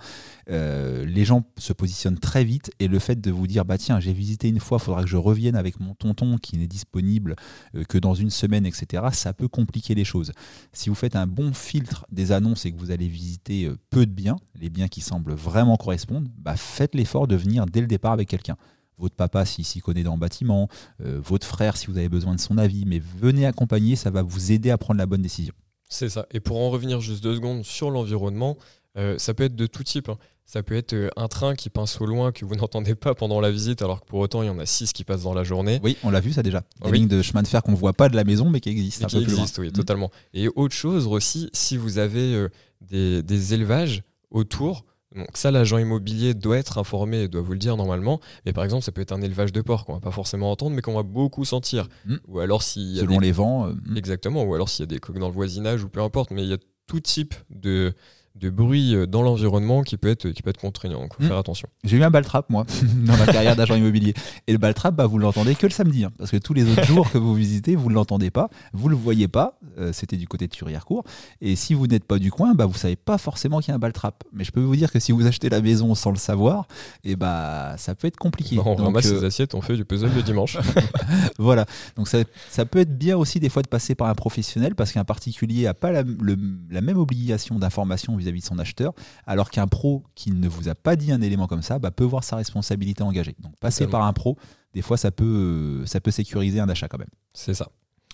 Euh, 0.51 1.03
les 1.03 1.25
gens 1.25 1.45
se 1.57 1.73
positionnent 1.73 2.19
très 2.19 2.43
vite, 2.43 2.71
et 2.79 2.87
le 2.87 2.99
fait 2.99 3.19
de 3.19 3.31
vous 3.31 3.47
dire, 3.47 3.65
bah 3.65 3.79
tiens, 3.79 3.99
j'ai 3.99 4.13
visité 4.13 4.49
une 4.49 4.59
fois, 4.59 4.77
il 4.79 4.85
faudra 4.85 5.01
que 5.01 5.09
je 5.09 5.17
revienne 5.17 5.55
avec 5.55 5.79
mon 5.79 5.95
tonton 5.95 6.37
qui 6.37 6.57
n'est 6.57 6.67
disponible 6.67 7.35
euh, 7.73 7.83
que 7.85 7.97
dans 7.97 8.13
une 8.13 8.29
semaine, 8.29 8.67
etc., 8.67 9.07
ça 9.11 9.33
peut 9.33 9.47
compliquer 9.47 9.95
les 9.95 10.05
choses. 10.05 10.31
Si 10.73 10.89
vous 10.89 10.95
faites 10.95 11.15
un 11.15 11.25
bon 11.25 11.53
filtre 11.53 12.05
des 12.11 12.31
annonces 12.31 12.65
et 12.65 12.71
que 12.71 12.77
vous 12.77 12.91
allez 12.91 13.07
visiter 13.07 13.65
euh, 13.65 13.77
peu 13.89 14.05
de 14.05 14.11
biens, 14.11 14.37
les 14.61 14.69
biens 14.69 14.87
qui 14.87 15.01
semblent 15.01 15.33
vraiment 15.33 15.75
correspondre, 15.75 16.29
bah 16.37 16.55
faites 16.55 16.93
l'effort 16.93 17.27
de 17.27 17.35
venir 17.35 17.65
dès 17.65 17.81
le 17.81 17.87
départ 17.87 18.11
avec 18.11 18.29
quelqu'un 18.29 18.57
votre 18.99 19.15
papa 19.15 19.45
s'il 19.45 19.65
s'y 19.65 19.79
connaît 19.79 20.03
dans 20.03 20.13
le 20.13 20.19
bâtiment, 20.19 20.67
euh, 21.03 21.19
votre 21.23 21.47
frère 21.47 21.77
si 21.77 21.87
vous 21.87 21.97
avez 21.97 22.09
besoin 22.09 22.35
de 22.35 22.39
son 22.39 22.57
avis, 22.57 22.83
mais 22.85 23.01
venez 23.19 23.45
accompagner, 23.45 23.95
ça 23.95 24.09
va 24.11 24.21
vous 24.21 24.51
aider 24.51 24.69
à 24.71 24.77
prendre 24.77 24.97
la 24.99 25.05
bonne 25.05 25.21
décision. 25.21 25.53
C'est 25.89 26.09
ça. 26.09 26.27
Et 26.31 26.39
pour 26.39 26.59
en 26.59 26.69
revenir 26.69 27.01
juste 27.01 27.23
deux 27.23 27.35
secondes 27.35 27.63
sur 27.63 27.89
l'environnement, 27.89 28.57
euh, 28.97 29.17
ça 29.17 29.33
peut 29.33 29.43
être 29.43 29.55
de 29.55 29.65
tout 29.65 29.83
type. 29.83 30.09
hein. 30.09 30.17
Ça 30.45 30.63
peut 30.63 30.75
être 30.75 30.93
euh, 30.93 31.09
un 31.15 31.27
train 31.27 31.53
qui 31.53 31.69
passe 31.69 32.01
au 32.01 32.05
loin 32.07 32.31
que 32.31 32.43
vous 32.43 32.55
n'entendez 32.55 32.95
pas 32.95 33.13
pendant 33.15 33.39
la 33.39 33.51
visite, 33.51 33.81
alors 33.83 34.01
que 34.01 34.05
pour 34.07 34.19
autant 34.19 34.41
il 34.43 34.47
y 34.47 34.49
en 34.49 34.57
a 34.59 34.65
six 34.65 34.93
qui 34.93 35.03
passent 35.03 35.23
dans 35.23 35.33
la 35.35 35.43
journée. 35.43 35.79
Oui, 35.83 35.95
on 36.03 36.09
l'a 36.09 36.19
vu 36.19 36.33
ça 36.33 36.41
déjà. 36.43 36.61
Des 36.83 36.89
Oui. 36.91 36.97
lignes 36.99 37.07
de 37.07 37.21
chemin 37.21 37.41
de 37.43 37.47
fer 37.47 37.61
qu'on 37.63 37.71
ne 37.71 37.77
voit 37.77 37.93
pas 37.93 38.09
de 38.09 38.15
la 38.15 38.23
maison, 38.23 38.49
mais 38.49 38.59
qui 38.59 38.69
existent 38.69 39.05
un 39.05 39.07
qui 39.07 39.17
peu 39.17 39.23
plus 39.23 39.31
loin. 39.33 39.41
existe, 39.41 39.57
oui, 39.59 39.67
Mm. 39.69 39.73
totalement. 39.73 40.11
Et 40.33 40.47
autre 40.47 40.73
chose 40.75 41.05
aussi, 41.07 41.49
si 41.53 41.77
vous 41.77 41.97
avez 41.99 42.33
euh, 42.35 42.49
des, 42.81 43.21
des 43.23 43.53
élevages 43.53 44.01
autour, 44.31 44.85
donc 45.15 45.27
ça, 45.33 45.49
l'agent 45.51 45.77
immobilier 45.79 46.33
doit 46.33 46.57
être 46.57 46.77
informé, 46.77 47.21
et 47.23 47.27
doit 47.27 47.41
vous 47.41 47.53
le 47.53 47.57
dire 47.57 47.77
normalement. 47.77 48.19
Mais 48.45 48.53
par 48.53 48.63
exemple, 48.63 48.83
ça 48.83 48.91
peut 48.91 49.01
être 49.01 49.11
un 49.11 49.21
élevage 49.21 49.51
de 49.51 49.61
porc 49.61 49.85
qu'on 49.85 49.93
va 49.93 49.99
pas 49.99 50.11
forcément 50.11 50.51
entendre, 50.51 50.75
mais 50.75 50.81
qu'on 50.81 50.93
va 50.95 51.03
beaucoup 51.03 51.45
sentir. 51.45 51.87
Mm. 52.05 52.15
Ou 52.27 52.39
alors 52.39 52.61
a 52.61 52.63
Selon 52.63 53.17
des- 53.19 53.25
les 53.27 53.31
vents. 53.31 53.67
euh, 53.67 53.73
mm. 53.85 53.97
Exactement, 53.97 54.43
ou 54.43 54.53
alors 54.53 54.69
s'il 54.69 54.83
y 54.83 54.83
a 54.83 54.87
des 54.87 54.99
coques 54.99 55.17
dans 55.19 55.27
le 55.29 55.33
voisinage, 55.33 55.83
ou 55.83 55.89
peu 55.89 56.01
importe, 56.01 56.31
mais 56.31 56.43
il 56.43 56.49
y 56.49 56.53
a 56.53 56.57
tout 56.87 56.99
type 56.99 57.33
de, 57.49 57.93
de 58.35 58.49
bruit 58.49 58.95
euh, 58.95 59.05
dans 59.05 59.21
l'environnement 59.21 59.81
qui 59.83 59.97
peut 59.97 60.07
être, 60.09 60.29
qui 60.29 60.41
peut 60.41 60.49
être 60.49 60.59
contraignant, 60.61 61.01
donc 61.01 61.13
faut 61.15 61.23
Mm. 61.23 61.27
faire 61.27 61.37
attention. 61.37 61.67
J'ai 61.83 61.97
eu 61.97 62.03
un 62.03 62.09
baltrap, 62.09 62.49
moi, 62.49 62.65
dans 63.05 63.17
ma 63.17 63.25
carrière 63.25 63.55
d'agent 63.55 63.75
immobilier. 63.75 64.13
Et 64.47 64.51
le 64.53 64.57
baltrap, 64.57 64.95
bah, 64.95 65.05
vous 65.07 65.17
l'entendez 65.17 65.55
que 65.55 65.65
le 65.67 65.71
samedi. 65.73 66.05
hein, 66.05 66.11
parce 66.17 66.31
que 66.31 66.37
tous 66.37 66.53
les 66.53 66.69
autres 66.71 66.83
jours 66.85 67.09
que 67.11 67.17
vous 67.17 67.33
visitez, 67.33 67.75
vous 67.75 67.89
ne 67.89 67.95
l'entendez 67.95 68.31
pas, 68.31 68.49
vous 68.73 68.85
ne 68.87 68.91
le 68.91 68.95
voyez 68.99 69.27
pas. 69.27 69.59
euh, 69.77 69.91
C'était 69.93 70.15
du 70.17 70.27
côté 70.27 70.47
de 70.47 70.51
Thurière-Court. 70.53 71.03
Et 71.41 71.55
si 71.55 71.73
vous 71.73 71.87
n'êtes 71.87 72.05
pas 72.05 72.17
du 72.19 72.31
coin, 72.31 72.53
bah, 72.53 72.65
vous 72.65 72.73
ne 72.73 72.77
savez 72.77 72.95
pas 72.95 73.17
forcément 73.17 73.59
qu'il 73.59 73.69
y 73.69 73.71
a 73.71 73.75
un 73.75 73.79
baltrap. 73.79 74.23
Mais 74.31 74.43
je 74.43 74.51
peux 74.51 74.61
vous 74.61 74.75
dire 74.75 74.91
que 74.91 74.99
si 74.99 75.11
vous 75.11 75.25
achetez 75.27 75.49
la 75.49 75.61
maison 75.61 75.93
sans 75.95 76.11
le 76.11 76.17
savoir, 76.17 76.67
et 77.03 77.15
bah, 77.15 77.75
ça 77.77 77.93
peut 77.95 78.07
être 78.07 78.17
compliqué. 78.17 78.55
Bah, 78.55 78.63
on 78.65 78.75
Donc, 78.75 78.85
ramasse 78.85 79.07
euh, 79.07 79.27
assiettes, 79.27 79.53
on 79.55 79.61
fait 79.61 79.75
du 79.75 79.83
puzzle 79.85 80.11
le 80.15 80.23
dimanche. 80.23 80.57
Voilà, 81.37 81.65
donc 81.95 82.07
ça, 82.07 82.19
ça 82.49 82.65
peut 82.65 82.79
être 82.79 82.97
bien 82.97 83.17
aussi 83.17 83.39
des 83.39 83.49
fois 83.49 83.61
de 83.61 83.67
passer 83.67 83.95
par 83.95 84.07
un 84.07 84.15
professionnel 84.15 84.75
parce 84.75 84.91
qu'un 84.91 85.03
particulier 85.03 85.63
n'a 85.63 85.73
pas 85.73 85.91
la, 85.91 86.03
le- 86.03 86.37
la 86.69 86.81
même 86.81 86.97
obligation 86.97 87.57
d'information 87.57 88.15
vis-à-vis 88.19 88.41
de 88.41 88.45
son 88.45 88.59
acheteur, 88.59 88.93
alors 89.25 89.49
qu'un 89.49 89.67
pro 89.67 90.03
qui 90.15 90.31
ne 90.31 90.47
vous 90.47 90.69
a 90.69 90.75
pas 90.75 90.95
dit 90.95 91.11
un 91.11 91.21
élément 91.21 91.47
comme 91.47 91.61
ça 91.61 91.79
bah, 91.79 91.91
peut 91.91 92.03
voir 92.03 92.23
sa 92.23 92.35
responsabilité 92.35 93.03
engagée. 93.03 93.35
Donc 93.39 93.57
passer 93.59 93.87
par 93.87 94.03
un 94.03 94.13
pro, 94.13 94.37
des 94.73 94.81
fois 94.81 94.97
ça 94.97 95.11
peut, 95.11 95.81
euh, 95.83 95.85
ça 95.85 95.99
peut 95.99 96.11
sécuriser 96.11 96.59
un 96.59 96.69
achat 96.69 96.87
quand 96.87 96.99
même. 96.99 97.09
C'est 97.33 97.53
ça. 97.53 97.69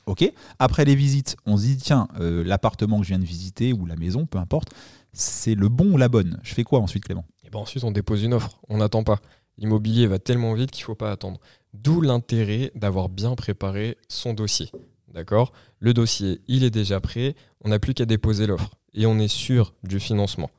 Ok. 0.06 0.32
Après 0.60 0.86
les 0.86 0.96
visites, 0.96 1.36
on 1.46 1.58
se 1.58 1.64
dit 1.64 1.78
tiens, 1.78 2.08
euh, 2.20 2.44
l'appartement 2.44 3.00
que 3.00 3.04
je 3.04 3.10
viens 3.10 3.20
de 3.20 3.26
visiter 3.26 3.74
ou 3.74 3.86
la 3.86 3.96
maison, 3.96 4.26
peu 4.26 4.38
importe, 4.38 4.70
c'est 5.14 5.56
le 5.56 5.70
bon 5.70 5.94
ou 5.94 5.98
la 5.98 6.10
bonne? 6.10 6.40
Je 6.44 6.54
fais 6.54 6.64
quoi 6.64 6.80
ensuite, 6.80 7.06
Clément? 7.06 7.26
Et 7.44 7.50
ben 7.50 7.60
ensuite, 7.60 7.84
on 7.84 7.92
dépose 7.92 8.24
une 8.24 8.34
offre. 8.34 8.60
On 8.70 8.78
n'attend 8.78 9.04
pas. 9.04 9.20
L'immobilier 9.58 10.08
va 10.08 10.20
tellement 10.20 10.54
vite 10.54 10.72
qu'il 10.72 10.84
ne 10.84 10.88
faut 10.88 10.96
pas 10.96 11.12
attendre. 11.12 11.40
D'où 11.74 12.02
l'intérêt 12.02 12.72
d'avoir 12.76 13.10
bien 13.10 13.36
préparé 13.36 13.98
son 14.10 14.34
dossier. 14.34 14.70
D'accord? 15.14 15.54
Le 15.80 15.94
dossier, 15.94 16.42
il 16.48 16.64
est 16.64 16.70
déjà 16.72 17.00
prêt. 17.00 17.36
On 17.62 17.70
n'a 17.70 17.80
plus 17.80 17.94
qu'à 17.94 18.06
déposer 18.06 18.48
l'offre. 18.48 18.72
Et 18.96 19.06
on 19.06 19.20
est 19.20 19.28
sûr 19.28 19.74
du 19.84 20.00
financement. 20.00 20.50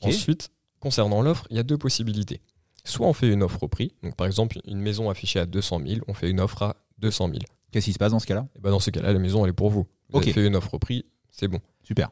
Ensuite, 0.00 0.50
concernant 0.80 1.22
l'offre, 1.22 1.46
il 1.50 1.56
y 1.56 1.60
a 1.60 1.62
deux 1.62 1.78
possibilités. 1.78 2.40
Soit 2.84 3.06
on 3.06 3.12
fait 3.12 3.28
une 3.28 3.44
offre 3.44 3.62
au 3.62 3.68
prix. 3.68 3.94
Donc, 4.02 4.16
par 4.16 4.26
exemple, 4.26 4.58
une 4.66 4.80
maison 4.80 5.08
affichée 5.08 5.38
à 5.38 5.46
200 5.46 5.82
000, 5.86 6.00
on 6.08 6.14
fait 6.14 6.28
une 6.28 6.40
offre 6.40 6.62
à 6.62 6.76
200 6.98 7.28
000. 7.28 7.38
Qu'est-ce 7.70 7.84
qui 7.84 7.92
se 7.92 7.98
passe 7.98 8.10
dans 8.10 8.18
ce 8.18 8.26
cas-là? 8.26 8.48
Et 8.56 8.60
ben 8.60 8.70
dans 8.70 8.80
ce 8.80 8.90
cas-là, 8.90 9.12
la 9.12 9.18
maison, 9.18 9.44
elle 9.44 9.50
est 9.50 9.54
pour 9.54 9.70
vous. 9.70 9.86
Vous 10.10 10.18
avez 10.18 10.32
fait 10.32 10.46
une 10.46 10.56
offre 10.56 10.74
au 10.74 10.78
prix, 10.78 11.06
c'est 11.30 11.48
bon. 11.48 11.60
Super. 11.84 12.10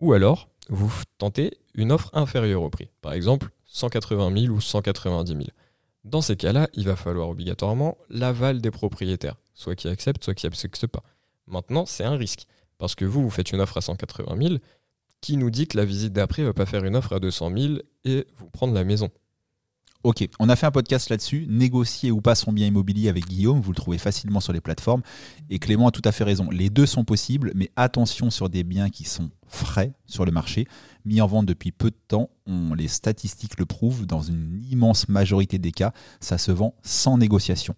Ou 0.00 0.12
alors, 0.12 0.48
vous 0.68 0.92
tentez 1.18 1.58
une 1.74 1.92
offre 1.92 2.10
inférieure 2.12 2.62
au 2.62 2.70
prix. 2.70 2.88
Par 3.00 3.12
exemple, 3.12 3.50
180 3.66 4.42
000 4.42 4.54
ou 4.54 4.60
190 4.60 5.32
000. 5.32 5.44
Dans 6.04 6.20
ces 6.20 6.36
cas-là, 6.36 6.68
il 6.74 6.84
va 6.84 6.96
falloir 6.96 7.28
obligatoirement 7.28 7.96
l'aval 8.08 8.60
des 8.60 8.70
propriétaires, 8.70 9.36
soit 9.54 9.74
qui 9.74 9.88
acceptent, 9.88 10.24
soit 10.24 10.34
qui 10.34 10.46
n'acceptent 10.46 10.86
pas. 10.86 11.02
Maintenant, 11.46 11.86
c'est 11.86 12.04
un 12.04 12.16
risque, 12.16 12.46
parce 12.78 12.94
que 12.94 13.04
vous, 13.04 13.22
vous 13.22 13.30
faites 13.30 13.52
une 13.52 13.60
offre 13.60 13.76
à 13.76 13.80
180 13.80 14.36
000, 14.36 14.54
qui 15.22 15.38
nous 15.38 15.50
dit 15.50 15.66
que 15.66 15.78
la 15.78 15.86
visite 15.86 16.12
d'après 16.12 16.42
va 16.42 16.52
pas 16.52 16.66
faire 16.66 16.84
une 16.84 16.96
offre 16.96 17.14
à 17.14 17.20
200 17.20 17.52
000 17.56 17.74
et 18.04 18.26
vous 18.36 18.50
prendre 18.50 18.74
la 18.74 18.84
maison. 18.84 19.08
Ok, 20.04 20.28
on 20.40 20.48
a 20.48 20.56
fait 20.56 20.66
un 20.66 20.72
podcast 20.72 21.10
là-dessus, 21.10 21.46
négocier 21.48 22.10
ou 22.10 22.20
pas 22.20 22.34
son 22.34 22.52
bien 22.52 22.66
immobilier 22.66 23.08
avec 23.08 23.24
Guillaume, 23.24 23.60
vous 23.60 23.70
le 23.70 23.76
trouvez 23.76 23.98
facilement 23.98 24.40
sur 24.40 24.52
les 24.52 24.60
plateformes. 24.60 25.02
Et 25.48 25.60
Clément 25.60 25.86
a 25.86 25.90
tout 25.92 26.02
à 26.04 26.10
fait 26.10 26.24
raison, 26.24 26.50
les 26.50 26.70
deux 26.70 26.86
sont 26.86 27.04
possibles, 27.04 27.52
mais 27.54 27.70
attention 27.76 28.28
sur 28.28 28.48
des 28.48 28.64
biens 28.64 28.90
qui 28.90 29.04
sont 29.04 29.30
frais 29.46 29.92
sur 30.06 30.24
le 30.24 30.32
marché, 30.32 30.66
mis 31.04 31.20
en 31.20 31.28
vente 31.28 31.46
depuis 31.46 31.70
peu 31.70 31.90
de 31.90 31.96
temps, 32.08 32.30
les 32.76 32.88
statistiques 32.88 33.60
le 33.60 33.64
prouvent, 33.64 34.04
dans 34.04 34.22
une 34.22 34.60
immense 34.68 35.08
majorité 35.08 35.58
des 35.58 35.70
cas, 35.70 35.92
ça 36.18 36.36
se 36.36 36.50
vend 36.50 36.74
sans 36.82 37.16
négociation. 37.16 37.76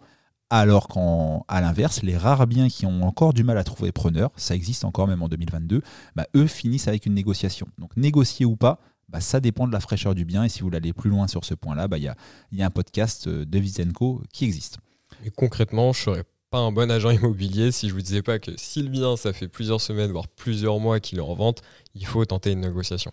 Alors 0.56 0.86
qu'à 0.86 1.60
l'inverse, 1.60 2.04
les 2.04 2.16
rares 2.16 2.46
biens 2.46 2.68
qui 2.68 2.86
ont 2.86 3.02
encore 3.02 3.34
du 3.34 3.42
mal 3.42 3.58
à 3.58 3.64
trouver 3.64 3.90
preneur, 3.90 4.30
ça 4.36 4.54
existe 4.54 4.84
encore 4.84 5.08
même 5.08 5.20
en 5.20 5.28
2022, 5.28 5.82
bah, 6.14 6.28
eux 6.36 6.46
finissent 6.46 6.86
avec 6.86 7.06
une 7.06 7.14
négociation. 7.14 7.66
Donc 7.76 7.96
négocier 7.96 8.46
ou 8.46 8.54
pas, 8.54 8.78
bah, 9.08 9.20
ça 9.20 9.40
dépend 9.40 9.66
de 9.66 9.72
la 9.72 9.80
fraîcheur 9.80 10.14
du 10.14 10.24
bien. 10.24 10.44
Et 10.44 10.48
si 10.48 10.60
vous 10.60 10.66
voulez 10.66 10.76
aller 10.76 10.92
plus 10.92 11.10
loin 11.10 11.26
sur 11.26 11.44
ce 11.44 11.54
point-là, 11.54 11.88
bah, 11.88 11.98
il 11.98 12.04
y, 12.04 12.08
a, 12.08 12.14
il 12.52 12.58
y 12.58 12.62
a 12.62 12.66
un 12.66 12.70
podcast 12.70 13.26
euh, 13.26 13.44
de 13.44 13.58
Vizenco 13.58 14.22
qui 14.32 14.44
existe. 14.44 14.78
Et 15.24 15.30
concrètement, 15.30 15.92
je 15.92 16.00
serais 16.02 16.24
pas 16.50 16.58
un 16.58 16.70
bon 16.70 16.88
agent 16.88 17.10
immobilier 17.10 17.72
si 17.72 17.88
je 17.88 17.94
vous 17.94 18.02
disais 18.02 18.22
pas 18.22 18.38
que 18.38 18.52
si 18.56 18.80
le 18.80 18.90
bien, 18.90 19.16
ça 19.16 19.32
fait 19.32 19.48
plusieurs 19.48 19.80
semaines, 19.80 20.12
voire 20.12 20.28
plusieurs 20.28 20.78
mois 20.78 21.00
qu'il 21.00 21.18
est 21.18 21.22
en 21.22 21.34
vente, 21.34 21.62
il 21.96 22.06
faut 22.06 22.24
tenter 22.26 22.52
une 22.52 22.60
négociation. 22.60 23.10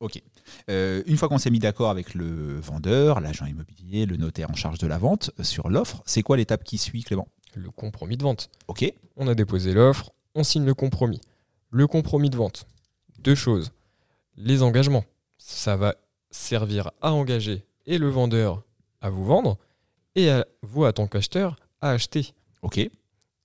Ok. 0.00 0.22
Euh, 0.70 1.02
une 1.06 1.16
fois 1.16 1.28
qu'on 1.28 1.38
s'est 1.38 1.50
mis 1.50 1.58
d'accord 1.58 1.90
avec 1.90 2.14
le 2.14 2.58
vendeur, 2.60 3.20
l'agent 3.20 3.46
immobilier, 3.46 4.06
le 4.06 4.16
notaire 4.16 4.50
en 4.50 4.54
charge 4.54 4.78
de 4.78 4.86
la 4.86 4.98
vente 4.98 5.30
euh, 5.38 5.42
sur 5.42 5.68
l'offre, 5.68 6.02
c'est 6.06 6.22
quoi 6.22 6.36
l'étape 6.36 6.64
qui 6.64 6.78
suit, 6.78 7.02
Clément? 7.02 7.28
Le 7.54 7.70
compromis 7.70 8.16
de 8.16 8.22
vente. 8.22 8.50
Ok. 8.68 8.92
On 9.16 9.26
a 9.28 9.34
déposé 9.34 9.72
l'offre, 9.72 10.12
on 10.34 10.44
signe 10.44 10.64
le 10.64 10.74
compromis. 10.74 11.20
Le 11.70 11.86
compromis 11.86 12.30
de 12.30 12.36
vente. 12.36 12.66
Deux 13.18 13.34
choses. 13.34 13.72
Les 14.36 14.62
engagements. 14.62 15.04
Ça 15.38 15.76
va 15.76 15.94
servir 16.30 16.90
à 17.00 17.12
engager 17.12 17.64
et 17.86 17.98
le 17.98 18.08
vendeur 18.08 18.62
à 19.00 19.10
vous 19.10 19.24
vendre 19.24 19.58
et 20.14 20.30
à 20.30 20.46
vous, 20.62 20.84
en 20.84 20.92
tant 20.92 21.06
qu'acheteur, 21.06 21.56
à 21.80 21.90
acheter. 21.90 22.34
Ok. 22.62 22.80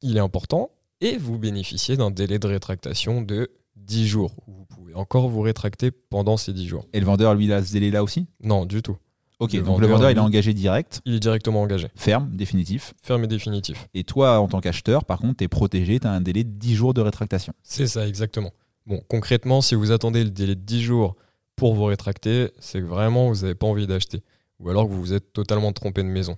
Il 0.01 0.17
est 0.17 0.21
important 0.21 0.71
et 1.01 1.17
vous 1.17 1.37
bénéficiez 1.37 1.97
d'un 1.97 2.11
délai 2.11 2.39
de 2.39 2.47
rétractation 2.47 3.21
de 3.21 3.49
10 3.77 4.07
jours. 4.07 4.35
Vous 4.47 4.65
pouvez 4.65 4.82
encore 4.95 5.29
vous 5.29 5.41
rétracter 5.41 5.91
pendant 5.91 6.37
ces 6.37 6.53
10 6.53 6.67
jours. 6.67 6.85
Et 6.93 6.99
le 6.99 7.05
vendeur, 7.05 7.35
lui, 7.35 7.45
il 7.45 7.53
a 7.53 7.63
ce 7.63 7.73
délai-là 7.73 8.03
aussi? 8.03 8.27
Non, 8.43 8.65
du 8.65 8.81
tout. 8.81 8.97
Ok. 9.39 9.53
Le 9.53 9.61
donc 9.61 9.81
le 9.81 9.87
vendeur, 9.87 10.11
il 10.11 10.17
est 10.17 10.21
engagé 10.21 10.53
direct, 10.53 11.01
Il 11.05 11.15
est 11.15 11.19
directement 11.19 11.61
engagé. 11.61 11.87
ferme, 11.95 12.29
définitif. 12.33 12.93
Ferme 13.01 13.23
et 13.23 13.27
définitif. 13.27 13.87
Et 13.93 14.03
toi, 14.03 14.39
en 14.39 14.47
tant 14.47 14.61
qu'acheteur, 14.61 15.05
par 15.05 15.19
contre, 15.19 15.37
tu 15.37 15.43
es 15.43 15.47
protégé, 15.47 15.99
tu 15.99 16.07
as 16.07 16.11
un 16.11 16.21
délai 16.21 16.43
de 16.43 16.51
10 16.51 16.75
jours 16.75 16.93
de 16.93 17.01
rétractation. 17.01 17.53
C'est 17.63 17.87
ça, 17.87 18.07
exactement. 18.07 18.51
Bon, 18.85 19.01
concrètement, 19.07 19.61
si 19.61 19.75
vous 19.75 19.91
attendez 19.91 20.23
le 20.23 20.29
délai 20.29 20.55
de 20.55 20.61
10 20.61 20.81
jours 20.81 21.15
pour 21.55 21.73
vous 21.73 21.85
rétracter, 21.85 22.51
c'est 22.59 22.79
que 22.79 22.85
vraiment 22.85 23.29
vous 23.29 23.41
n'avez 23.41 23.55
pas 23.55 23.67
envie 23.67 23.87
d'acheter. 23.87 24.21
Ou 24.59 24.69
alors 24.69 24.87
que 24.87 24.93
vous 24.93 25.01
vous 25.01 25.13
êtes 25.13 25.33
totalement 25.33 25.71
trompé 25.73 26.03
de 26.03 26.07
maison. 26.07 26.35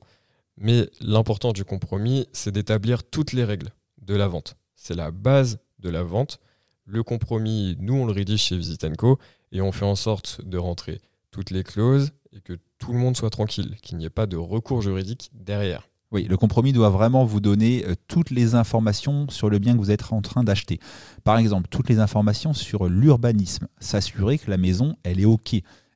Mais 0.58 0.90
l'important 1.02 1.52
du 1.52 1.66
compromis, 1.66 2.28
c'est 2.32 2.52
d'établir 2.52 3.04
toutes 3.04 3.34
les 3.34 3.44
règles 3.44 3.70
de 4.02 4.16
la 4.16 4.28
vente. 4.28 4.56
C'est 4.76 4.96
la 4.96 5.12
base 5.12 5.60
de 5.80 5.90
la 5.90 6.04
vente. 6.04 6.40
Le 6.86 7.02
compromis, 7.02 7.76
nous, 7.80 7.96
on 7.96 8.06
le 8.06 8.12
rédige 8.12 8.42
chez 8.42 8.58
Visit 8.58 8.96
Co. 8.96 9.18
et 9.52 9.62
on 9.62 9.72
fait 9.72 9.86
en 9.86 9.96
sorte 9.96 10.42
de 10.46 10.58
rentrer 10.58 11.02
toutes 11.32 11.50
les 11.50 11.64
clauses 11.64 12.12
et 12.32 12.42
que 12.42 12.54
tout 12.78 12.94
le 12.94 13.00
monde 13.00 13.18
soit 13.18 13.32
tranquille, 13.32 13.76
qu'il 13.82 13.98
n'y 13.98 14.06
ait 14.06 14.10
pas 14.12 14.28
de 14.28 14.38
recours 14.38 14.84
juridique 14.84 15.32
derrière. 15.34 15.90
Oui, 16.12 16.26
le 16.26 16.38
compromis 16.38 16.74
doit 16.74 16.92
vraiment 16.92 17.26
vous 17.26 17.40
donner 17.40 17.84
euh, 17.86 17.96
toutes 18.08 18.30
les 18.30 18.54
informations 18.54 19.28
sur 19.30 19.50
le 19.50 19.58
bien 19.58 19.74
que 19.74 19.80
vous 19.80 19.90
êtes 19.90 20.14
en 20.14 20.22
train 20.22 20.44
d'acheter. 20.44 20.80
Par 21.24 21.40
exemple, 21.40 21.68
toutes 21.70 21.90
les 21.90 21.98
informations 21.98 22.54
sur 22.54 22.88
l'urbanisme, 22.88 23.68
s'assurer 23.80 24.38
que 24.38 24.52
la 24.52 24.58
maison, 24.58 24.96
elle 25.04 25.20
est 25.20 25.26
OK. 25.26 25.56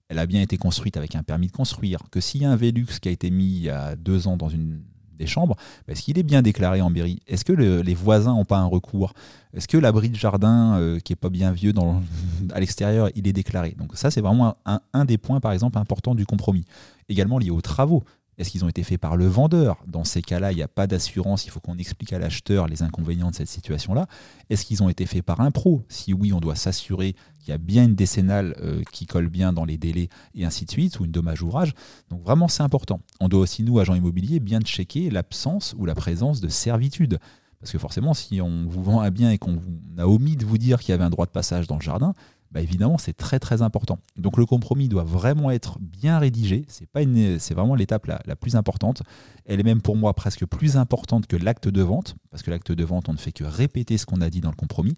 Elle 0.09 0.17
a 0.17 0.25
bien 0.25 0.41
été 0.41 0.57
construite 0.57 0.97
avec 0.97 1.15
un 1.15 1.21
permis 1.21 1.47
de 1.47 1.51
construire, 1.51 1.99
que 2.09 2.19
s'il 2.19 2.41
y 2.41 2.45
a 2.45 2.51
un 2.51 2.55
Velux 2.55 2.99
qui 2.99 3.09
a 3.09 3.11
été 3.11 3.29
mis 3.29 3.45
il 3.45 3.61
y 3.61 3.69
a 3.69 3.95
deux 3.95 4.27
ans 4.27 4.37
dans 4.37 4.49
une 4.49 4.81
chambres, 5.27 5.55
bah, 5.87 5.93
est-ce 5.93 6.01
qu'il 6.01 6.17
est 6.17 6.23
bien 6.23 6.41
déclaré 6.41 6.81
en 6.81 6.89
mairie? 6.89 7.21
Est-ce 7.27 7.45
que 7.45 7.53
les 7.53 7.93
voisins 7.93 8.33
n'ont 8.33 8.45
pas 8.45 8.57
un 8.57 8.65
recours? 8.65 9.13
Est-ce 9.53 9.67
que 9.67 9.77
l'abri 9.77 10.09
de 10.09 10.15
jardin, 10.15 10.77
euh, 10.77 10.99
qui 10.99 11.13
est 11.13 11.15
pas 11.15 11.29
bien 11.29 11.51
vieux 11.51 11.73
à 12.53 12.59
l'extérieur, 12.59 13.09
il 13.15 13.27
est 13.27 13.33
déclaré? 13.33 13.75
Donc 13.77 13.91
ça, 13.95 14.11
c'est 14.11 14.21
vraiment 14.21 14.55
un, 14.65 14.79
un, 14.93 15.05
des 15.05 15.17
points, 15.17 15.39
par 15.39 15.51
exemple, 15.51 15.77
importants 15.77 16.15
du 16.15 16.25
compromis. 16.25 16.65
Également 17.09 17.39
lié 17.39 17.49
aux 17.49 17.61
travaux. 17.61 18.03
Est-ce 18.39 18.51
qu'ils 18.51 18.63
ont 18.63 18.69
été 18.69 18.83
faits 18.83 18.99
par 18.99 19.17
le 19.17 19.27
vendeur 19.27 19.83
Dans 19.85 20.05
ces 20.05 20.21
cas-là, 20.21 20.53
il 20.53 20.55
n'y 20.55 20.63
a 20.63 20.69
pas 20.69 20.87
d'assurance, 20.87 21.45
il 21.45 21.51
faut 21.51 21.59
qu'on 21.59 21.77
explique 21.77 22.13
à 22.13 22.19
l'acheteur 22.19 22.67
les 22.67 22.83
inconvénients 22.83 23.31
de 23.31 23.35
cette 23.35 23.49
situation-là. 23.49 24.07
Est-ce 24.49 24.65
qu'ils 24.65 24.81
ont 24.81 24.87
été 24.87 25.05
faits 25.05 25.23
par 25.23 25.41
un 25.41 25.51
pro 25.51 25.83
Si 25.89 26.13
oui, 26.13 26.31
on 26.31 26.39
doit 26.39 26.55
s'assurer 26.55 27.15
qu'il 27.39 27.49
y 27.49 27.51
a 27.51 27.57
bien 27.57 27.83
une 27.83 27.95
décennale 27.95 28.55
euh, 28.61 28.81
qui 28.93 29.05
colle 29.05 29.27
bien 29.27 29.51
dans 29.51 29.65
les 29.65 29.77
délais 29.77 30.07
et 30.35 30.45
ainsi 30.45 30.63
de 30.63 30.71
suite, 30.71 31.01
ou 31.01 31.05
une 31.05 31.11
dommage 31.11 31.43
ouvrage. 31.43 31.73
Donc 32.09 32.23
vraiment, 32.23 32.47
c'est 32.47 32.63
important. 32.63 33.01
On 33.19 33.27
doit 33.27 33.41
aussi, 33.41 33.63
nous, 33.63 33.77
agents 33.77 33.95
immobiliers, 33.95 34.39
bien 34.39 34.61
checker 34.61 35.09
l'absence 35.09 35.75
ou 35.77 35.85
la 35.85 35.93
présence 35.93 36.39
de 36.39 36.47
servitude. 36.47 37.19
Parce 37.59 37.73
que 37.73 37.77
forcément, 37.77 38.13
si 38.13 38.39
on 38.39 38.67
vous 38.69 38.81
vend 38.81 39.01
un 39.01 39.11
bien 39.11 39.31
et 39.31 39.37
qu'on 39.37 39.59
a 39.97 40.07
omis 40.07 40.37
de 40.37 40.45
vous 40.45 40.57
dire 40.57 40.79
qu'il 40.79 40.89
y 40.89 40.93
avait 40.93 41.03
un 41.03 41.09
droit 41.09 41.25
de 41.25 41.31
passage 41.31 41.67
dans 41.67 41.75
le 41.75 41.81
jardin, 41.81 42.13
bah 42.51 42.61
évidemment, 42.61 42.97
c'est 42.97 43.13
très 43.13 43.39
très 43.39 43.61
important. 43.61 43.99
Donc 44.17 44.37
le 44.37 44.45
compromis 44.45 44.89
doit 44.89 45.03
vraiment 45.03 45.51
être 45.51 45.77
bien 45.79 46.17
rédigé. 46.17 46.65
C'est 46.67 46.87
pas 46.87 47.01
c'est 47.37 47.53
vraiment 47.53 47.75
l'étape 47.75 48.07
la, 48.07 48.35
plus 48.35 48.55
importante. 48.55 49.03
Elle 49.45 49.59
est 49.59 49.63
même 49.63 49.81
pour 49.81 49.95
moi 49.95 50.13
presque 50.13 50.45
plus 50.45 50.75
importante 50.77 51.27
que 51.27 51.35
l'acte 51.35 51.67
de 51.67 51.81
vente, 51.81 52.15
parce 52.31 52.41
que 52.41 52.49
l'acte 52.49 52.71
de 52.71 52.83
vente, 52.83 53.07
on 53.07 53.13
ne 53.13 53.17
fait 53.17 53.31
que 53.31 53.43
répéter 53.43 53.97
ce 53.97 54.05
qu'on 54.05 54.21
a 54.21 54.29
dit 54.29 54.41
dans 54.41 54.49
le 54.49 54.55
compromis. 54.55 54.95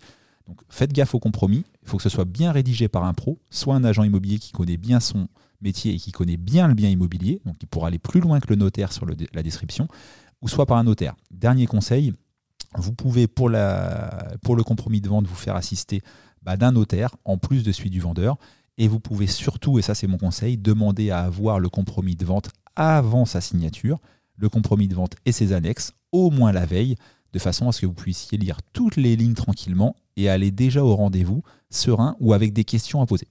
Donc 0.47 0.61
faites 0.69 0.93
gaffe 0.93 1.13
au 1.13 1.19
compromis. 1.19 1.65
Il 1.83 1.89
faut 1.89 1.97
que 1.97 2.03
ce 2.03 2.09
soit 2.09 2.25
bien 2.25 2.51
rédigé 2.51 2.87
par 2.87 3.03
un 3.03 3.13
pro, 3.13 3.39
soit 3.49 3.75
un 3.75 3.83
agent 3.83 4.03
immobilier 4.03 4.39
qui 4.39 4.53
connaît 4.53 4.77
bien 4.77 4.99
son 4.99 5.27
métier 5.61 5.93
et 5.93 5.97
qui 5.97 6.11
connaît 6.11 6.37
bien 6.37 6.67
le 6.67 6.73
bien 6.73 6.89
immobilier, 6.89 7.41
donc 7.45 7.55
il 7.61 7.67
pourra 7.67 7.89
aller 7.89 7.99
plus 7.99 8.19
loin 8.19 8.39
que 8.39 8.47
le 8.49 8.55
notaire 8.55 8.91
sur 8.91 9.05
la 9.05 9.43
description, 9.43 9.87
ou 10.41 10.47
soit 10.47 10.65
par 10.65 10.77
un 10.77 10.83
notaire. 10.83 11.15
Dernier 11.29 11.67
conseil, 11.67 12.13
vous 12.75 12.93
pouvez 12.93 13.27
pour 13.27 13.49
le 13.49 14.63
compromis 14.63 15.01
de 15.01 15.09
vente 15.09 15.27
vous 15.27 15.35
faire 15.35 15.55
assister 15.55 16.01
bah, 16.41 16.57
d'un 16.57 16.71
notaire 16.71 17.15
en 17.25 17.37
plus 17.37 17.63
de 17.63 17.71
celui 17.71 17.89
du 17.89 17.99
vendeur. 17.99 18.37
Et 18.77 18.87
vous 18.87 18.99
pouvez 18.99 19.27
surtout, 19.27 19.79
et 19.79 19.81
ça 19.81 19.95
c'est 19.95 20.07
mon 20.07 20.17
conseil, 20.17 20.57
demander 20.57 21.11
à 21.11 21.19
avoir 21.19 21.59
le 21.59 21.69
compromis 21.69 22.15
de 22.15 22.25
vente 22.25 22.49
avant 22.75 23.25
sa 23.25 23.41
signature, 23.41 23.99
le 24.37 24.49
compromis 24.49 24.87
de 24.87 24.95
vente 24.95 25.15
et 25.25 25.31
ses 25.31 25.53
annexes, 25.53 25.93
au 26.11 26.31
moins 26.31 26.51
la 26.51 26.65
veille, 26.65 26.95
de 27.33 27.39
façon 27.39 27.69
à 27.69 27.71
ce 27.71 27.81
que 27.81 27.85
vous 27.85 27.93
puissiez 27.93 28.37
lire 28.37 28.57
toutes 28.73 28.95
les 28.95 29.15
lignes 29.15 29.33
tranquillement 29.33 29.95
et 30.17 30.29
aller 30.29 30.51
déjà 30.51 30.83
au 30.83 30.95
rendez-vous 30.95 31.43
serein 31.69 32.15
ou 32.19 32.33
avec 32.33 32.53
des 32.53 32.63
questions 32.63 33.01
à 33.01 33.05
poser. 33.05 33.27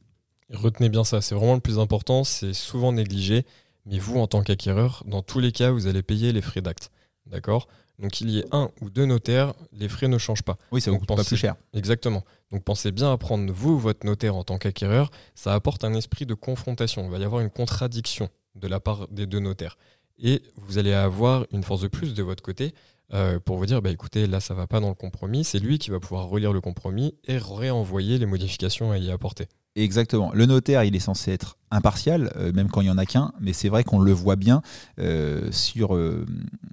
Retenez 0.52 0.88
bien 0.88 1.04
ça, 1.04 1.20
c'est 1.20 1.34
vraiment 1.34 1.54
le 1.54 1.60
plus 1.60 1.78
important, 1.78 2.24
c'est 2.24 2.54
souvent 2.54 2.92
négligé, 2.92 3.44
mais 3.86 3.98
vous 3.98 4.18
en 4.18 4.26
tant 4.26 4.42
qu'acquéreur, 4.42 5.04
dans 5.06 5.22
tous 5.22 5.38
les 5.38 5.52
cas, 5.52 5.70
vous 5.70 5.86
allez 5.86 6.02
payer 6.02 6.32
les 6.32 6.42
frais 6.42 6.62
d'acte. 6.62 6.90
D'accord? 7.26 7.68
Donc 8.00 8.12
qu'il 8.12 8.30
y 8.30 8.38
ait 8.38 8.46
un 8.52 8.70
ou 8.80 8.88
deux 8.90 9.04
notaires, 9.04 9.52
les 9.72 9.88
frais 9.88 10.08
ne 10.08 10.18
changent 10.18 10.42
pas. 10.42 10.56
Oui, 10.72 10.80
ça 10.80 10.90
vous 10.90 10.98
coûte 10.98 11.08
pas 11.08 11.22
plus 11.22 11.36
cher. 11.36 11.54
Exactement. 11.74 12.24
Donc 12.50 12.64
pensez 12.64 12.92
bien 12.92 13.12
à 13.12 13.18
prendre 13.18 13.52
vous, 13.52 13.78
votre 13.78 14.06
notaire 14.06 14.34
en 14.36 14.42
tant 14.44 14.58
qu'acquéreur. 14.58 15.10
Ça 15.34 15.54
apporte 15.54 15.84
un 15.84 15.94
esprit 15.94 16.26
de 16.26 16.34
confrontation. 16.34 17.04
Il 17.04 17.10
va 17.10 17.18
y 17.18 17.24
avoir 17.24 17.42
une 17.42 17.50
contradiction 17.50 18.28
de 18.54 18.68
la 18.68 18.80
part 18.80 19.08
des 19.08 19.26
deux 19.26 19.40
notaires. 19.40 19.76
Et 20.18 20.42
vous 20.56 20.78
allez 20.78 20.92
avoir 20.92 21.46
une 21.52 21.62
force 21.62 21.82
de 21.82 21.88
plus 21.88 22.14
de 22.14 22.22
votre 22.22 22.42
côté 22.42 22.74
euh, 23.12 23.38
pour 23.38 23.56
vous 23.56 23.66
dire, 23.66 23.82
bah, 23.82 23.90
écoutez, 23.90 24.26
là 24.26 24.40
ça 24.40 24.54
va 24.54 24.66
pas 24.66 24.80
dans 24.80 24.88
le 24.88 24.94
compromis. 24.94 25.44
C'est 25.44 25.58
lui 25.58 25.78
qui 25.78 25.90
va 25.90 26.00
pouvoir 26.00 26.28
relire 26.28 26.52
le 26.52 26.60
compromis 26.60 27.14
et 27.24 27.38
réenvoyer 27.38 28.18
les 28.18 28.26
modifications 28.26 28.92
à 28.92 28.98
y 28.98 29.10
apporter. 29.10 29.46
Exactement. 29.76 30.32
Le 30.32 30.46
notaire, 30.46 30.84
il 30.84 30.96
est 30.96 31.00
censé 31.00 31.32
être 31.32 31.56
impartial, 31.70 32.32
euh, 32.36 32.52
même 32.52 32.68
quand 32.68 32.80
il 32.80 32.84
n'y 32.84 32.90
en 32.90 32.98
a 32.98 33.06
qu'un, 33.06 33.32
mais 33.40 33.52
c'est 33.52 33.68
vrai 33.68 33.84
qu'on 33.84 34.00
le 34.00 34.12
voit 34.12 34.36
bien 34.36 34.62
euh, 34.98 35.48
sur 35.52 35.94
euh, 35.94 36.26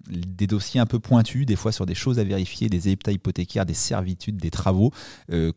des 0.10 0.48
dossiers 0.48 0.80
un 0.80 0.86
peu 0.86 1.00
pointus, 1.00 1.46
des 1.46 1.56
fois 1.56 1.72
sur 1.72 1.86
des 1.86 1.96
choses 1.96 2.20
à 2.20 2.24
vérifier, 2.24 2.70
des 2.70 2.90
états 2.90 3.12
hypothécaires, 3.12 3.66
des 3.66 3.74
servitudes, 3.74 4.38
des 4.38 4.50
travaux. 4.50 4.92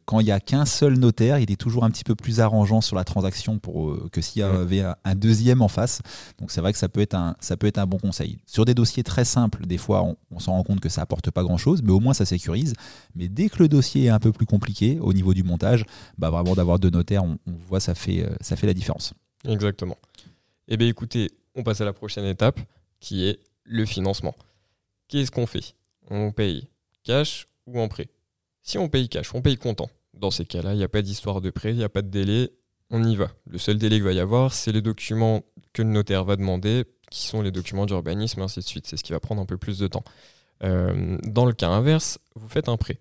quand 0.05 0.21
il 0.21 0.25
n'y 0.25 0.33
a 0.33 0.41
qu'un 0.41 0.65
seul 0.65 0.99
notaire, 0.99 1.39
il 1.39 1.51
est 1.51 1.57
toujours 1.57 1.85
un 1.85 1.91
petit 1.91 2.05
peu 2.05 2.15
plus 2.15 2.41
arrangeant 2.41 2.81
sur 2.81 2.97
la 2.97 3.05
transaction 3.05 3.59
pour, 3.59 3.97
que 4.11 4.21
s'il 4.21 4.41
y 4.41 4.43
avait 4.43 4.83
un, 4.83 5.15
deuxième 5.15 5.63
en 5.63 5.69
face. 5.69 6.03
Donc 6.39 6.51
c'est 6.51 6.61
vrai 6.61 6.73
que 6.73 6.79
ça 6.79 6.89
peut, 6.89 7.01
être 7.01 7.15
un, 7.15 7.37
ça 7.41 7.57
peut 7.57 7.67
être 7.67 7.79
un 7.79 7.87
bon 7.87 7.99
conseil. 7.99 8.39
Sur 8.47 8.65
des 8.65 8.75
dossiers 8.75 9.03
très 9.03 9.25
simples, 9.25 9.67
des 9.67 9.79
fois 9.79 10.03
on, 10.03 10.17
on 10.31 10.39
s'en 10.39 10.53
rend 10.53 10.63
compte 10.63 10.81
que 10.81 10.89
ça 10.89 11.03
apporte 11.03 11.31
pas 11.31 11.43
grand-chose, 11.43 11.83
mais 11.83 11.93
au 11.93 12.01
moins 12.01 12.15
ça 12.15 12.25
sécurise. 12.25 12.75
Mais 13.15 13.29
dès 13.29 13.49
que 13.49 13.63
le 13.63 13.69
dossier 13.69 14.05
est 14.05 14.11
un 14.11 14.21
peu 14.21 14.33
plus 14.33 14.47
compliqué 14.47 14.99
au 15.01 15.13
niveau 15.13 15.35
du 15.35 15.43
montage, 15.43 15.85
bah 16.19 16.31
vraiment 16.31 16.55
d'avoir 16.55 16.79
deux 16.79 16.91
notaires, 16.91 17.25
on, 17.25 17.39
on 17.47 17.53
voit 17.69 17.81
ça 17.81 17.95
fait, 17.95 18.29
ça 18.41 18.57
fait 18.57 18.67
la 18.67 18.75
différence. 18.75 19.15
Exactement. 19.47 19.99
Eh 20.69 20.77
bien 20.77 20.89
écoutez, 20.89 21.31
on 21.55 21.63
passe 21.63 21.81
à 21.81 21.85
la 21.85 21.93
prochaine 21.93 22.25
étape 22.27 22.61
qui 23.01 23.25
est 23.27 23.41
le 23.65 23.85
financement. 23.87 24.35
Qu'est-ce 25.09 25.31
qu'on 25.31 25.47
fait? 25.47 25.75
On 26.09 26.33
paye 26.33 26.69
cash 27.03 27.49
ou 27.67 27.81
en 27.81 27.89
prêt? 27.89 28.09
Si 28.63 28.79
on 28.79 28.89
paye 28.89 29.09
cash, 29.09 29.35
on 29.35 29.43
paye 29.43 29.57
comptant. 29.57 29.91
Dans 30.15 30.31
ces 30.31 30.45
cas-là, 30.45 30.75
il 30.75 30.79
n'y 30.79 30.85
a 30.85 30.89
pas 30.89 31.03
d'histoire 31.03 31.41
de 31.41 31.51
prêt, 31.51 31.71
il 31.71 31.77
n'y 31.77 31.85
a 31.85 31.89
pas 31.89 32.03
de 32.03 32.09
délai, 32.09 32.51
on 32.91 33.03
y 33.03 33.17
va. 33.17 33.31
Le 33.47 33.59
seul 33.59 33.79
délai 33.79 33.97
qu'il 33.97 34.05
va 34.05 34.13
y 34.13 34.21
avoir, 34.21 34.53
c'est 34.53 34.73
les 34.73 34.83
documents 34.83 35.43
que 35.73 35.83
le 35.83 35.89
notaire 35.89 36.25
va 36.25 36.37
demander, 36.37 36.85
qui 37.11 37.23
sont 37.23 37.43
les 37.43 37.51
documents 37.51 37.87
d'urbanisme, 37.87 38.43
ainsi 38.43 38.61
de 38.61 38.65
suite. 38.65 38.87
C'est 38.87 38.97
ce 38.97 39.05
qui 39.05 39.13
va 39.13 39.21
prendre 39.21 39.41
un 39.41 39.47
peu 39.47 39.57
plus 39.57 39.79
de 39.79 39.87
temps. 39.87 40.05
Euh, 40.63 41.17
dans 41.25 41.47
le 41.47 41.53
cas 41.53 41.69
inverse, 41.69 42.19
vous 42.35 42.49
faites 42.49 42.69
un 42.69 42.77
prêt. 42.77 42.99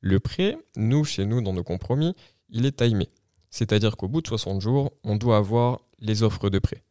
Le 0.00 0.20
prêt, 0.20 0.56
nous, 0.76 1.04
chez 1.04 1.26
nous, 1.26 1.42
dans 1.42 1.52
nos 1.52 1.64
compromis, 1.64 2.14
il 2.48 2.66
est 2.66 2.76
timé. 2.76 3.08
C'est-à-dire 3.54 3.96
qu'au 3.96 4.08
bout 4.08 4.20
de 4.20 4.26
60 4.26 4.60
jours, 4.60 4.90
on 5.04 5.14
doit 5.14 5.36
avoir 5.36 5.80
les 6.00 6.24
offres 6.24 6.50
de 6.50 6.58
prêt. 6.58 6.82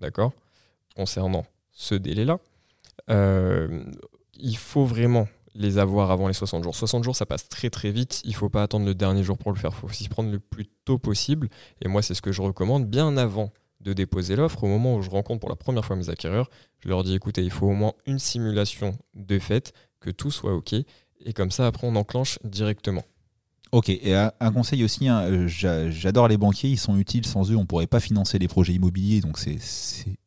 D'accord? 0.00 0.32
Concernant 0.96 1.46
ce 1.70 1.94
délai-là, 1.94 2.40
euh, 3.08 3.84
il 4.36 4.56
faut 4.56 4.84
vraiment 4.84 5.28
les 5.54 5.78
avoir 5.78 6.10
avant 6.10 6.26
les 6.26 6.34
60 6.34 6.64
jours. 6.64 6.74
60 6.74 7.04
jours, 7.04 7.14
ça 7.14 7.24
passe 7.24 7.48
très 7.48 7.70
très 7.70 7.92
vite. 7.92 8.20
Il 8.24 8.30
ne 8.30 8.34
faut 8.34 8.48
pas 8.48 8.64
attendre 8.64 8.84
le 8.84 8.96
dernier 8.96 9.22
jour 9.22 9.38
pour 9.38 9.52
le 9.52 9.58
faire. 9.58 9.70
Il 9.72 9.78
faut 9.78 9.88
s'y 9.90 10.08
prendre 10.08 10.32
le 10.32 10.40
plus 10.40 10.66
tôt 10.84 10.98
possible. 10.98 11.48
Et 11.82 11.86
moi, 11.86 12.02
c'est 12.02 12.14
ce 12.14 12.22
que 12.22 12.32
je 12.32 12.42
recommande 12.42 12.86
bien 12.86 13.16
avant 13.16 13.52
de 13.78 13.92
déposer 13.92 14.34
l'offre. 14.34 14.64
Au 14.64 14.66
moment 14.66 14.96
où 14.96 15.02
je 15.02 15.10
rencontre 15.10 15.38
pour 15.38 15.50
la 15.50 15.56
première 15.56 15.84
fois 15.84 15.94
mes 15.94 16.10
acquéreurs, 16.10 16.50
je 16.80 16.88
leur 16.88 17.04
dis 17.04 17.14
écoutez, 17.14 17.44
il 17.44 17.52
faut 17.52 17.66
au 17.66 17.74
moins 17.74 17.92
une 18.06 18.18
simulation 18.18 18.98
de 19.14 19.38
fait, 19.38 19.72
que 20.00 20.10
tout 20.10 20.32
soit 20.32 20.52
OK. 20.52 20.72
Et 20.72 21.32
comme 21.32 21.52
ça, 21.52 21.68
après, 21.68 21.86
on 21.86 21.94
enclenche 21.94 22.40
directement. 22.42 23.04
Ok, 23.70 23.90
et 23.90 24.14
un, 24.14 24.52
conseil 24.52 24.82
aussi, 24.82 25.08
hein, 25.08 25.20
euh, 25.22 25.46
j'adore 25.90 26.28
les 26.28 26.38
banquiers, 26.38 26.70
ils 26.70 26.78
sont 26.78 26.96
utiles, 26.96 27.26
sans 27.26 27.50
eux 27.50 27.56
on 27.56 27.62
ne 27.62 27.66
pourrait 27.66 27.86
pas 27.86 28.00
financer 28.00 28.38
les 28.38 28.48
projets 28.48 28.72
immobiliers, 28.72 29.20
donc 29.20 29.38
c'est 29.38 29.58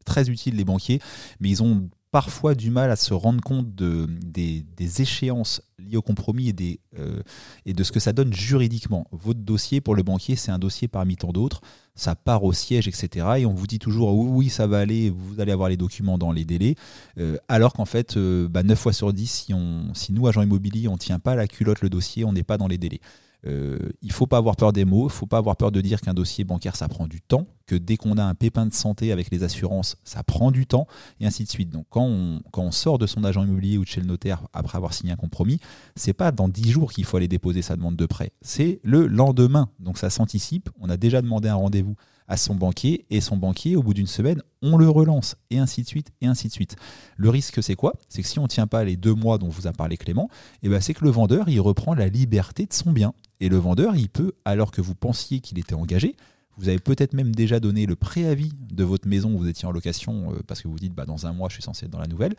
très 0.06 0.30
utile 0.30 0.56
les 0.56 0.66
banquiers, 0.66 1.00
mais 1.40 1.50
ils 1.50 1.64
ont 1.64 1.90
parfois 2.12 2.56
du 2.56 2.70
mal 2.70 2.92
à 2.92 2.96
se 2.96 3.14
rendre 3.14 3.42
compte 3.42 3.74
de, 3.74 4.06
des, 4.08 5.02
échéances 5.02 5.62
liées 5.80 5.96
au 5.96 6.02
compromis 6.02 6.54
euh, 7.00 7.22
et 7.66 7.74
de 7.74 7.84
ce 7.84 7.92
que 7.92 8.02
ça 8.02 8.12
donne 8.12 8.34
juridiquement. 8.34 9.08
Votre 9.12 9.40
dossier 9.40 9.80
pour 9.80 9.96
le 9.96 10.04
banquier, 10.04 10.36
c'est 10.36 10.52
un 10.52 10.60
dossier 10.60 10.90
parmi 10.90 11.16
tant 11.16 11.32
d'autres, 11.32 11.62
ça 11.96 12.16
part 12.16 12.44
au 12.44 12.52
siège, 12.52 12.88
etc. 12.88 13.26
Et 13.40 13.46
on 13.46 13.54
vous 13.54 13.66
dit 13.66 13.80
toujours 13.80 14.14
oui, 14.14 14.50
ça 14.50 14.68
va 14.68 14.80
aller, 14.80 15.10
vous 15.10 15.40
allez 15.40 15.54
avoir 15.54 15.70
les 15.70 15.78
documents 15.78 16.18
dans 16.18 16.34
les 16.34 16.44
délais, 16.44 16.76
euh, 17.18 17.38
alors 17.48 17.74
qu'en 17.74 17.86
fait, 17.86 18.18
9 18.18 18.50
bah, 18.50 18.76
fois 18.76 18.94
sur 18.94 19.14
10, 19.14 19.28
si, 19.28 19.54
on, 19.54 19.94
si 19.94 20.12
nous, 20.12 20.28
agents 20.28 20.44
immobiliers, 20.44 20.90
on 20.90 20.94
ne 20.94 20.98
tient 20.98 21.20
pas 21.20 21.36
la 21.36 21.48
culotte 21.48 21.82
le 21.82 21.90
dossier, 21.90 22.26
on 22.26 22.34
n'est 22.34 22.44
pas 22.44 22.58
dans 22.58 22.68
les 22.68 22.78
délais. 22.78 23.00
Euh, 23.48 23.78
il 24.02 24.10
ne 24.10 24.14
faut 24.14 24.28
pas 24.28 24.38
avoir 24.38 24.56
peur 24.56 24.72
des 24.72 24.86
mots, 24.86 25.04
il 25.04 25.06
ne 25.06 25.10
faut 25.10 25.26
pas 25.26 25.38
avoir 25.38 25.56
peur 25.56 25.72
de 25.72 25.82
dire 25.82 26.02
qu'un 26.02 26.14
dossier 26.14 26.44
bancaire, 26.44 26.76
ça 26.76 26.88
prend 26.88 27.08
du 27.08 27.22
temps, 27.22 27.48
que 27.66 27.76
dès 27.76 27.98
qu'on 27.98 28.18
a 28.18 28.24
un 28.24 28.36
pépin 28.36 28.66
de 28.66 28.74
santé 28.74 29.12
avec 29.12 29.32
les 29.32 29.44
assurances, 29.44 29.96
ça 30.04 30.24
prend 30.24 30.52
du 30.52 30.68
temps, 30.68 30.88
et 31.20 31.26
ainsi 31.26 31.44
de 31.44 31.50
suite. 31.50 31.70
Donc 31.70 31.86
quand 31.90 32.06
on, 32.06 32.72
sort 32.72 33.00
de 33.00 33.08
son 33.08 33.24
agent 33.24 33.44
immobilier 33.44 33.78
ou 33.78 33.84
de 33.84 33.90
chez 33.90 34.00
le 34.00 34.08
notaire 34.08 34.48
après 34.54 34.78
avoir 34.78 34.94
signé 34.94 35.12
un 35.12 35.18
compromis, 35.18 35.60
c'est 35.96 36.14
pas 36.14 36.32
dans 36.32 36.48
10 36.48 36.70
jours 36.70 36.94
qu'il 36.94 37.04
faut 37.04 37.18
aller 37.18 37.28
déposer 37.28 37.62
sa 37.62 37.76
demande 37.76 37.96
de 37.96 38.06
prêt, 38.06 38.32
c'est 38.42 38.80
le 38.84 39.08
lendemain. 39.08 39.70
Donc 39.80 39.98
ça 39.98 40.10
s'anticipe, 40.10 40.70
on 40.80 40.90
a 40.90 40.98
déjà 40.98 41.22
demandé 41.22 41.50
un 41.50 41.56
rendez-vous 41.56 41.96
à 42.28 42.38
son 42.38 42.56
banquier 42.56 43.06
et 43.10 43.22
son 43.22 43.38
banquier, 43.38 43.76
au 43.76 43.84
bout 43.84 43.94
d'une 43.94 44.08
semaine, 44.08 44.42
on 44.62 44.78
le 44.78 44.90
relance 44.90 45.36
et 45.50 45.60
ainsi 45.60 45.82
de 45.82 45.88
suite 45.88 46.12
et 46.22 46.28
ainsi 46.28 46.48
de 46.48 46.54
suite. 46.54 46.76
Le 47.18 47.30
risque, 47.30 47.62
c'est 47.62 47.76
quoi? 47.76 47.94
C'est 48.10 48.22
que 48.22 48.28
si 48.28 48.40
on 48.40 48.44
ne 48.44 48.48
tient 48.48 48.68
pas 48.68 48.84
les 48.84 48.96
deux 48.96 49.14
mois 49.14 49.38
dont 49.38 49.50
vous 49.50 49.68
a 49.68 49.74
parlé 49.74 49.98
Clément, 49.98 50.30
et 50.62 50.68
eh 50.68 50.70
ben 50.70 50.82
c'est 50.82 50.94
que 50.94 51.04
le 51.04 51.12
vendeur, 51.12 51.50
il 51.50 51.60
reprend 51.60 51.94
la 51.94 52.08
liberté 52.08 52.66
de 52.66 52.74
son 52.74 52.92
bien. 52.92 53.14
Et 53.40 53.50
le 53.50 53.58
vendeur, 53.58 53.96
il 53.96 54.10
peut, 54.10 54.34
alors 54.46 54.72
que 54.72 54.82
vous 54.82 54.96
pensiez 54.96 55.40
qu'il 55.40 55.60
était 55.60 55.74
engagé, 55.74 56.16
vous 56.58 56.70
avez 56.70 56.80
peut-être 56.80 57.14
même 57.14 57.34
déjà 57.34 57.60
donné 57.60 57.86
le 57.86 57.96
préavis 57.96 58.52
de 58.72 58.84
votre 58.84 59.08
maison 59.08 59.34
où 59.34 59.38
vous 59.40 59.48
étiez 59.48 59.68
en 59.68 59.72
location 59.72 60.34
euh, 60.34 60.42
parce 60.46 60.62
que 60.62 60.68
vous 60.68 60.78
dites 60.78 60.94
bah, 60.94 61.06
dans 61.06 61.26
un 61.26 61.34
mois 61.34 61.50
je 61.50 61.56
suis 61.56 61.64
censé 61.64 61.86
être 61.86 61.92
dans 61.92 62.00
la 62.00 62.08
nouvelle. 62.08 62.36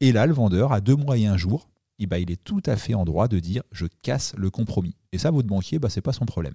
Et 0.00 0.12
là, 0.12 0.26
le 0.26 0.32
vendeur, 0.32 0.72
à 0.72 0.80
deux 0.80 0.96
mois 0.96 1.18
et 1.18 1.26
un 1.26 1.36
jour, 1.36 1.68
eh 1.98 2.06
ben, 2.06 2.18
il 2.18 2.30
est 2.30 2.42
tout 2.42 2.62
à 2.66 2.76
fait 2.76 2.94
en 2.94 3.04
droit 3.04 3.28
de 3.28 3.38
dire 3.38 3.62
je 3.72 3.86
casse 4.02 4.34
le 4.36 4.50
compromis. 4.50 4.94
Et 5.12 5.18
ça, 5.18 5.30
votre 5.30 5.48
banquier, 5.48 5.78
bah, 5.78 5.88
ce 5.88 5.98
n'est 5.98 6.02
pas 6.02 6.12
son 6.12 6.26
problème. 6.26 6.54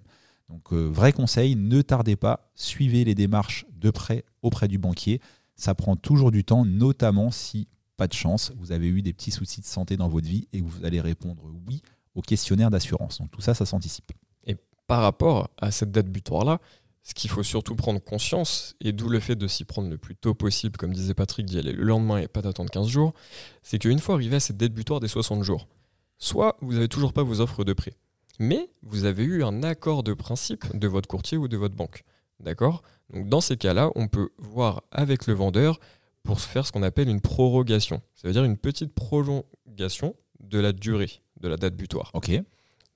Donc, 0.51 0.73
euh, 0.73 0.89
vrai 0.89 1.13
conseil, 1.13 1.55
ne 1.55 1.81
tardez 1.81 2.17
pas, 2.17 2.51
suivez 2.55 3.05
les 3.05 3.15
démarches 3.15 3.65
de 3.73 3.89
prêt 3.89 4.25
auprès 4.41 4.67
du 4.67 4.77
banquier. 4.77 5.21
Ça 5.55 5.73
prend 5.75 5.95
toujours 5.95 6.29
du 6.29 6.43
temps, 6.43 6.65
notamment 6.65 7.31
si 7.31 7.69
pas 7.95 8.07
de 8.07 8.13
chance, 8.13 8.51
vous 8.57 8.71
avez 8.71 8.87
eu 8.87 9.01
des 9.01 9.13
petits 9.13 9.31
soucis 9.31 9.61
de 9.61 9.65
santé 9.65 9.95
dans 9.95 10.09
votre 10.09 10.27
vie 10.27 10.47
et 10.51 10.61
vous 10.61 10.83
allez 10.83 10.99
répondre 10.99 11.41
oui 11.67 11.81
au 12.15 12.21
questionnaire 12.21 12.69
d'assurance. 12.69 13.19
Donc 13.19 13.31
tout 13.31 13.41
ça, 13.41 13.53
ça 13.53 13.65
s'anticipe. 13.65 14.11
Et 14.45 14.57
par 14.87 15.01
rapport 15.01 15.49
à 15.57 15.71
cette 15.71 15.91
date 15.91 16.07
butoir-là, 16.07 16.59
ce 17.03 17.13
qu'il 17.13 17.29
faut 17.29 17.43
surtout 17.43 17.75
prendre 17.75 17.99
conscience, 17.99 18.75
et 18.81 18.91
d'où 18.91 19.07
le 19.07 19.19
fait 19.19 19.35
de 19.35 19.47
s'y 19.47 19.63
prendre 19.63 19.89
le 19.89 19.97
plus 19.97 20.15
tôt 20.15 20.33
possible, 20.33 20.77
comme 20.77 20.93
disait 20.93 21.13
Patrick, 21.13 21.45
d'y 21.45 21.57
aller 21.57 21.71
le 21.71 21.83
lendemain 21.83 22.17
et 22.17 22.27
pas 22.27 22.41
d'attendre 22.41 22.69
15 22.69 22.87
jours, 22.87 23.13
c'est 23.63 23.79
qu'une 23.79 23.99
fois 23.99 24.15
arrivé 24.15 24.35
à 24.35 24.39
cette 24.39 24.57
date 24.57 24.73
butoir 24.73 24.99
des 24.99 25.07
60 25.07 25.43
jours, 25.43 25.67
soit 26.17 26.57
vous 26.61 26.73
n'avez 26.73 26.89
toujours 26.89 27.13
pas 27.13 27.23
vos 27.23 27.39
offres 27.39 27.63
de 27.63 27.73
prêt, 27.73 27.93
mais 28.39 28.69
vous 28.81 29.05
avez 29.05 29.23
eu 29.23 29.43
un 29.43 29.63
accord 29.63 30.03
de 30.03 30.13
principe 30.13 30.75
de 30.75 30.87
votre 30.87 31.07
courtier 31.07 31.37
ou 31.37 31.47
de 31.47 31.57
votre 31.57 31.75
banque. 31.75 32.03
D'accord? 32.39 32.81
Donc 33.13 33.29
dans 33.29 33.41
ces 33.41 33.57
cas-là, 33.57 33.91
on 33.95 34.07
peut 34.07 34.29
voir 34.37 34.83
avec 34.91 35.27
le 35.27 35.33
vendeur 35.33 35.79
pour 36.23 36.39
faire 36.39 36.65
ce 36.65 36.71
qu'on 36.71 36.83
appelle 36.83 37.09
une 37.09 37.21
prorogation. 37.21 38.01
Ça 38.15 38.27
veut 38.27 38.33
dire 38.33 38.43
une 38.43 38.57
petite 38.57 38.93
prolongation 38.93 40.15
de 40.39 40.59
la 40.59 40.71
durée 40.71 41.21
de 41.39 41.47
la 41.47 41.57
date 41.57 41.75
butoir. 41.75 42.11
Ok. 42.13 42.31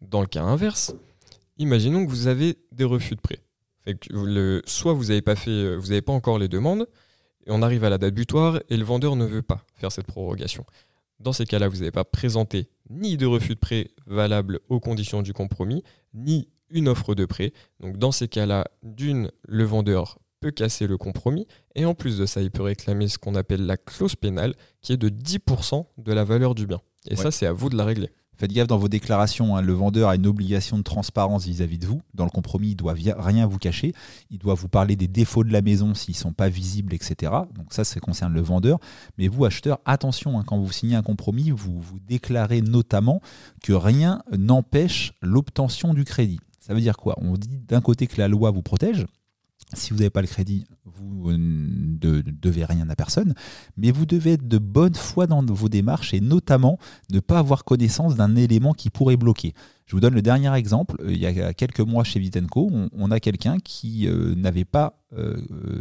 Dans 0.01 0.21
le 0.21 0.27
cas 0.27 0.43
inverse, 0.43 0.93
imaginons 1.57 2.05
que 2.05 2.09
vous 2.09 2.27
avez 2.27 2.57
des 2.71 2.83
refus 2.83 3.15
de 3.15 3.21
prêt. 3.21 3.39
Fait 3.79 3.95
que 3.95 4.13
le, 4.13 4.61
soit 4.65 4.93
vous 4.93 5.05
n'avez 5.05 5.21
pas 5.21 5.35
fait, 5.35 5.75
vous 5.75 5.87
n'avez 5.87 6.01
pas 6.01 6.13
encore 6.13 6.39
les 6.39 6.47
demandes, 6.47 6.87
et 7.45 7.51
on 7.51 7.61
arrive 7.61 7.83
à 7.83 7.89
la 7.89 7.97
date 7.97 8.13
butoir 8.13 8.59
et 8.69 8.77
le 8.77 8.83
vendeur 8.83 9.15
ne 9.15 9.25
veut 9.25 9.41
pas 9.41 9.63
faire 9.75 9.91
cette 9.91 10.07
prorogation. 10.07 10.65
Dans 11.19 11.33
ces 11.33 11.45
cas-là, 11.45 11.67
vous 11.67 11.77
n'avez 11.77 11.91
pas 11.91 12.03
présenté 12.03 12.67
ni 12.89 13.17
de 13.17 13.25
refus 13.25 13.55
de 13.55 13.59
prêt 13.59 13.89
valable 14.07 14.59
aux 14.69 14.79
conditions 14.79 15.21
du 15.21 15.33
compromis, 15.33 15.83
ni 16.13 16.49
une 16.69 16.87
offre 16.87 17.15
de 17.15 17.25
prêt. 17.25 17.53
Donc 17.79 17.97
dans 17.97 18.11
ces 18.11 18.27
cas-là, 18.27 18.65
d'une, 18.83 19.31
le 19.47 19.63
vendeur 19.63 20.19
peut 20.41 20.51
casser 20.51 20.85
le 20.87 20.97
compromis, 20.97 21.47
et 21.75 21.85
en 21.85 21.93
plus 21.95 22.17
de 22.17 22.25
ça, 22.25 22.41
il 22.41 22.51
peut 22.51 22.63
réclamer 22.63 23.07
ce 23.07 23.17
qu'on 23.17 23.35
appelle 23.35 23.65
la 23.65 23.77
clause 23.77 24.15
pénale, 24.15 24.53
qui 24.81 24.93
est 24.93 24.97
de 24.97 25.09
10% 25.09 25.85
de 25.97 26.13
la 26.13 26.23
valeur 26.23 26.53
du 26.55 26.67
bien. 26.67 26.81
Et 27.07 27.11
Ouais. 27.11 27.15
ça, 27.15 27.31
c'est 27.31 27.45
à 27.45 27.53
vous 27.53 27.69
de 27.69 27.77
la 27.77 27.85
régler. 27.85 28.09
Faites 28.37 28.51
gaffe 28.51 28.67
dans 28.67 28.77
vos 28.77 28.87
déclarations, 28.87 29.55
hein, 29.55 29.61
le 29.61 29.73
vendeur 29.73 30.09
a 30.09 30.15
une 30.15 30.27
obligation 30.27 30.77
de 30.77 30.83
transparence 30.83 31.45
vis-à-vis 31.45 31.77
de 31.77 31.87
vous. 31.87 32.01
Dans 32.13 32.25
le 32.25 32.29
compromis, 32.29 32.69
il 32.69 32.75
doit 32.75 32.93
via- 32.93 33.15
rien 33.19 33.45
vous 33.47 33.57
cacher. 33.57 33.93
Il 34.29 34.39
doit 34.39 34.55
vous 34.55 34.67
parler 34.67 34.95
des 34.95 35.07
défauts 35.07 35.43
de 35.43 35.53
la 35.53 35.61
maison 35.61 35.93
s'ils 35.93 36.13
ne 36.15 36.19
sont 36.19 36.33
pas 36.33 36.49
visibles, 36.49 36.93
etc. 36.93 37.31
Donc 37.55 37.67
ça, 37.73 37.83
ça 37.83 37.99
concerne 37.99 38.33
le 38.33 38.41
vendeur. 38.41 38.79
Mais 39.17 39.27
vous, 39.27 39.45
acheteur, 39.45 39.79
attention, 39.85 40.37
hein, 40.39 40.43
quand 40.45 40.57
vous 40.59 40.71
signez 40.71 40.95
un 40.95 41.01
compromis, 41.03 41.51
vous, 41.51 41.79
vous 41.79 41.99
déclarez 41.99 42.61
notamment 42.61 43.21
que 43.63 43.73
rien 43.73 44.21
n'empêche 44.37 45.13
l'obtention 45.21 45.93
du 45.93 46.03
crédit. 46.03 46.39
Ça 46.59 46.73
veut 46.73 46.81
dire 46.81 46.97
quoi? 46.97 47.15
On 47.21 47.33
dit 47.37 47.59
d'un 47.67 47.81
côté 47.81 48.07
que 48.07 48.19
la 48.19 48.27
loi 48.27 48.51
vous 48.51 48.63
protège. 48.63 49.05
Si 49.73 49.91
vous 49.91 49.97
n'avez 49.97 50.09
pas 50.09 50.21
le 50.21 50.27
crédit, 50.27 50.65
vous 50.85 51.31
ne 51.31 52.21
devez 52.21 52.65
rien 52.65 52.89
à 52.89 52.95
personne, 52.95 53.33
mais 53.77 53.91
vous 53.91 54.05
devez 54.05 54.33
être 54.33 54.47
de 54.47 54.57
bonne 54.57 54.93
foi 54.93 55.25
dans 55.27 55.43
vos 55.43 55.69
démarches 55.69 56.13
et 56.13 56.21
notamment 56.21 56.77
ne 57.11 57.19
pas 57.19 57.39
avoir 57.39 57.63
connaissance 57.63 58.15
d'un 58.15 58.35
élément 58.35 58.73
qui 58.73 58.89
pourrait 58.89 59.17
bloquer. 59.17 59.53
Je 59.87 59.95
vous 59.95 59.99
donne 59.99 60.13
le 60.13 60.21
dernier 60.21 60.53
exemple. 60.55 60.95
Il 61.07 61.17
y 61.17 61.25
a 61.25 61.53
quelques 61.53 61.79
mois 61.79 62.03
chez 62.03 62.19
Vitenco, 62.19 62.71
on, 62.91 63.11
a 63.11 63.19
quelqu'un 63.19 63.59
qui 63.59 64.07
euh, 64.07 64.35
n'avait 64.35 64.65
pas 64.65 64.99
euh, 65.13 65.35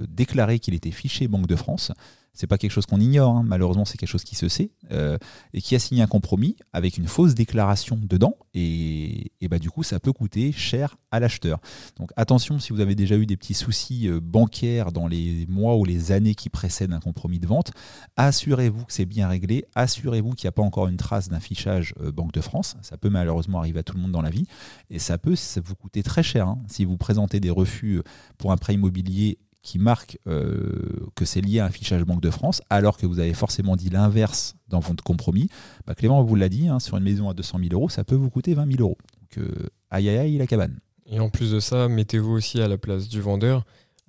déclaré 0.08 0.58
qu'il 0.58 0.74
était 0.74 0.90
fiché 0.90 1.28
Banque 1.28 1.46
de 1.46 1.56
France. 1.56 1.92
C'est 2.34 2.46
pas 2.48 2.58
quelque 2.58 2.72
chose 2.72 2.86
qu'on 2.86 3.00
ignore, 3.00 3.36
hein. 3.36 3.44
malheureusement 3.46 3.84
c'est 3.84 3.96
quelque 3.96 4.08
chose 4.08 4.24
qui 4.24 4.34
se 4.34 4.48
sait, 4.48 4.70
euh, 4.90 5.16
et 5.52 5.60
qui 5.62 5.74
a 5.74 5.78
signé 5.78 6.02
un 6.02 6.06
compromis 6.06 6.56
avec 6.72 6.98
une 6.98 7.06
fausse 7.06 7.34
déclaration 7.34 7.98
dedans, 8.00 8.36
et, 8.54 9.30
bah, 9.48 9.58
du 9.58 9.70
coup 9.70 9.82
ça 9.82 10.00
peut 10.00 10.12
coûter 10.12 10.50
cher 10.52 10.96
à 11.10 11.20
l'acheteur. 11.20 11.60
Donc 11.96 12.10
attention 12.16 12.58
si 12.58 12.72
vous 12.72 12.80
avez 12.80 12.94
déjà 12.94 13.16
eu 13.16 13.24
des 13.26 13.36
petits 13.36 13.54
soucis 13.54 14.08
euh, 14.08 14.20
bancaires 14.20 14.90
dans 14.90 15.06
les 15.06 15.46
mois 15.48 15.76
ou 15.76 15.84
les 15.84 16.10
années 16.12 16.34
qui 16.34 16.50
précèdent 16.50 16.92
un 16.92 17.00
compromis 17.00 17.38
de 17.38 17.46
vente, 17.46 17.70
assurez-vous 18.16 18.84
que 18.84 18.92
c'est 18.92 19.06
bien 19.06 19.28
réglé, 19.28 19.64
assurez-vous 19.74 20.32
qu'il 20.32 20.46
n'y 20.46 20.48
a 20.48 20.52
pas 20.52 20.62
encore 20.62 20.88
une 20.88 20.96
trace 20.96 21.28
d'un 21.28 21.40
fichage 21.40 21.94
euh, 22.00 22.10
Banque 22.10 22.32
de 22.32 22.40
France, 22.40 22.76
ça 22.82 22.96
peut 22.96 23.10
malheureusement 23.10 23.58
arriver 23.60 23.78
à 23.78 23.82
tout 23.84 23.94
le 23.94 24.02
monde 24.02 24.12
dans 24.12 24.22
la 24.22 24.30
vie, 24.30 24.46
et 24.90 24.98
ça 24.98 25.18
peut 25.18 25.36
vous 25.64 25.74
coûter 25.76 26.02
très 26.02 26.22
cher. 26.22 26.48
hein. 26.48 26.58
Si 26.68 26.84
vous 26.84 26.96
présentez 26.96 27.38
des 27.38 27.50
refus 27.50 28.02
pour 28.38 28.50
un 28.50 28.56
prêt 28.56 28.74
immobilier 28.74 29.38
qui 29.64 29.78
marque 29.78 30.18
euh, 30.28 31.10
que 31.16 31.24
c'est 31.24 31.40
lié 31.40 31.58
à 31.58 31.64
un 31.64 31.70
fichage 31.70 32.04
Banque 32.04 32.20
de 32.20 32.30
France, 32.30 32.62
alors 32.68 32.98
que 32.98 33.06
vous 33.06 33.18
avez 33.18 33.32
forcément 33.32 33.76
dit 33.76 33.88
l'inverse 33.88 34.54
dans 34.68 34.78
votre 34.78 35.02
compromis, 35.02 35.48
bah, 35.86 35.94
Clément 35.94 36.22
vous 36.22 36.36
l'a 36.36 36.50
dit, 36.50 36.68
hein, 36.68 36.78
sur 36.78 36.98
une 36.98 37.02
maison 37.02 37.30
à 37.30 37.34
200 37.34 37.58
000 37.58 37.70
euros, 37.72 37.88
ça 37.88 38.04
peut 38.04 38.14
vous 38.14 38.30
coûter 38.30 38.54
20 38.54 38.70
000 38.70 38.82
euros. 38.82 38.98
Donc 39.20 39.38
euh, 39.38 39.68
aïe 39.90 40.08
aïe 40.10 40.18
aïe 40.18 40.36
la 40.36 40.46
cabane. 40.46 40.78
Et 41.06 41.18
en 41.18 41.30
plus 41.30 41.50
de 41.50 41.60
ça, 41.60 41.88
mettez-vous 41.88 42.30
aussi 42.30 42.60
à 42.60 42.68
la 42.68 42.76
place 42.76 43.08
du 43.08 43.22
vendeur. 43.22 43.64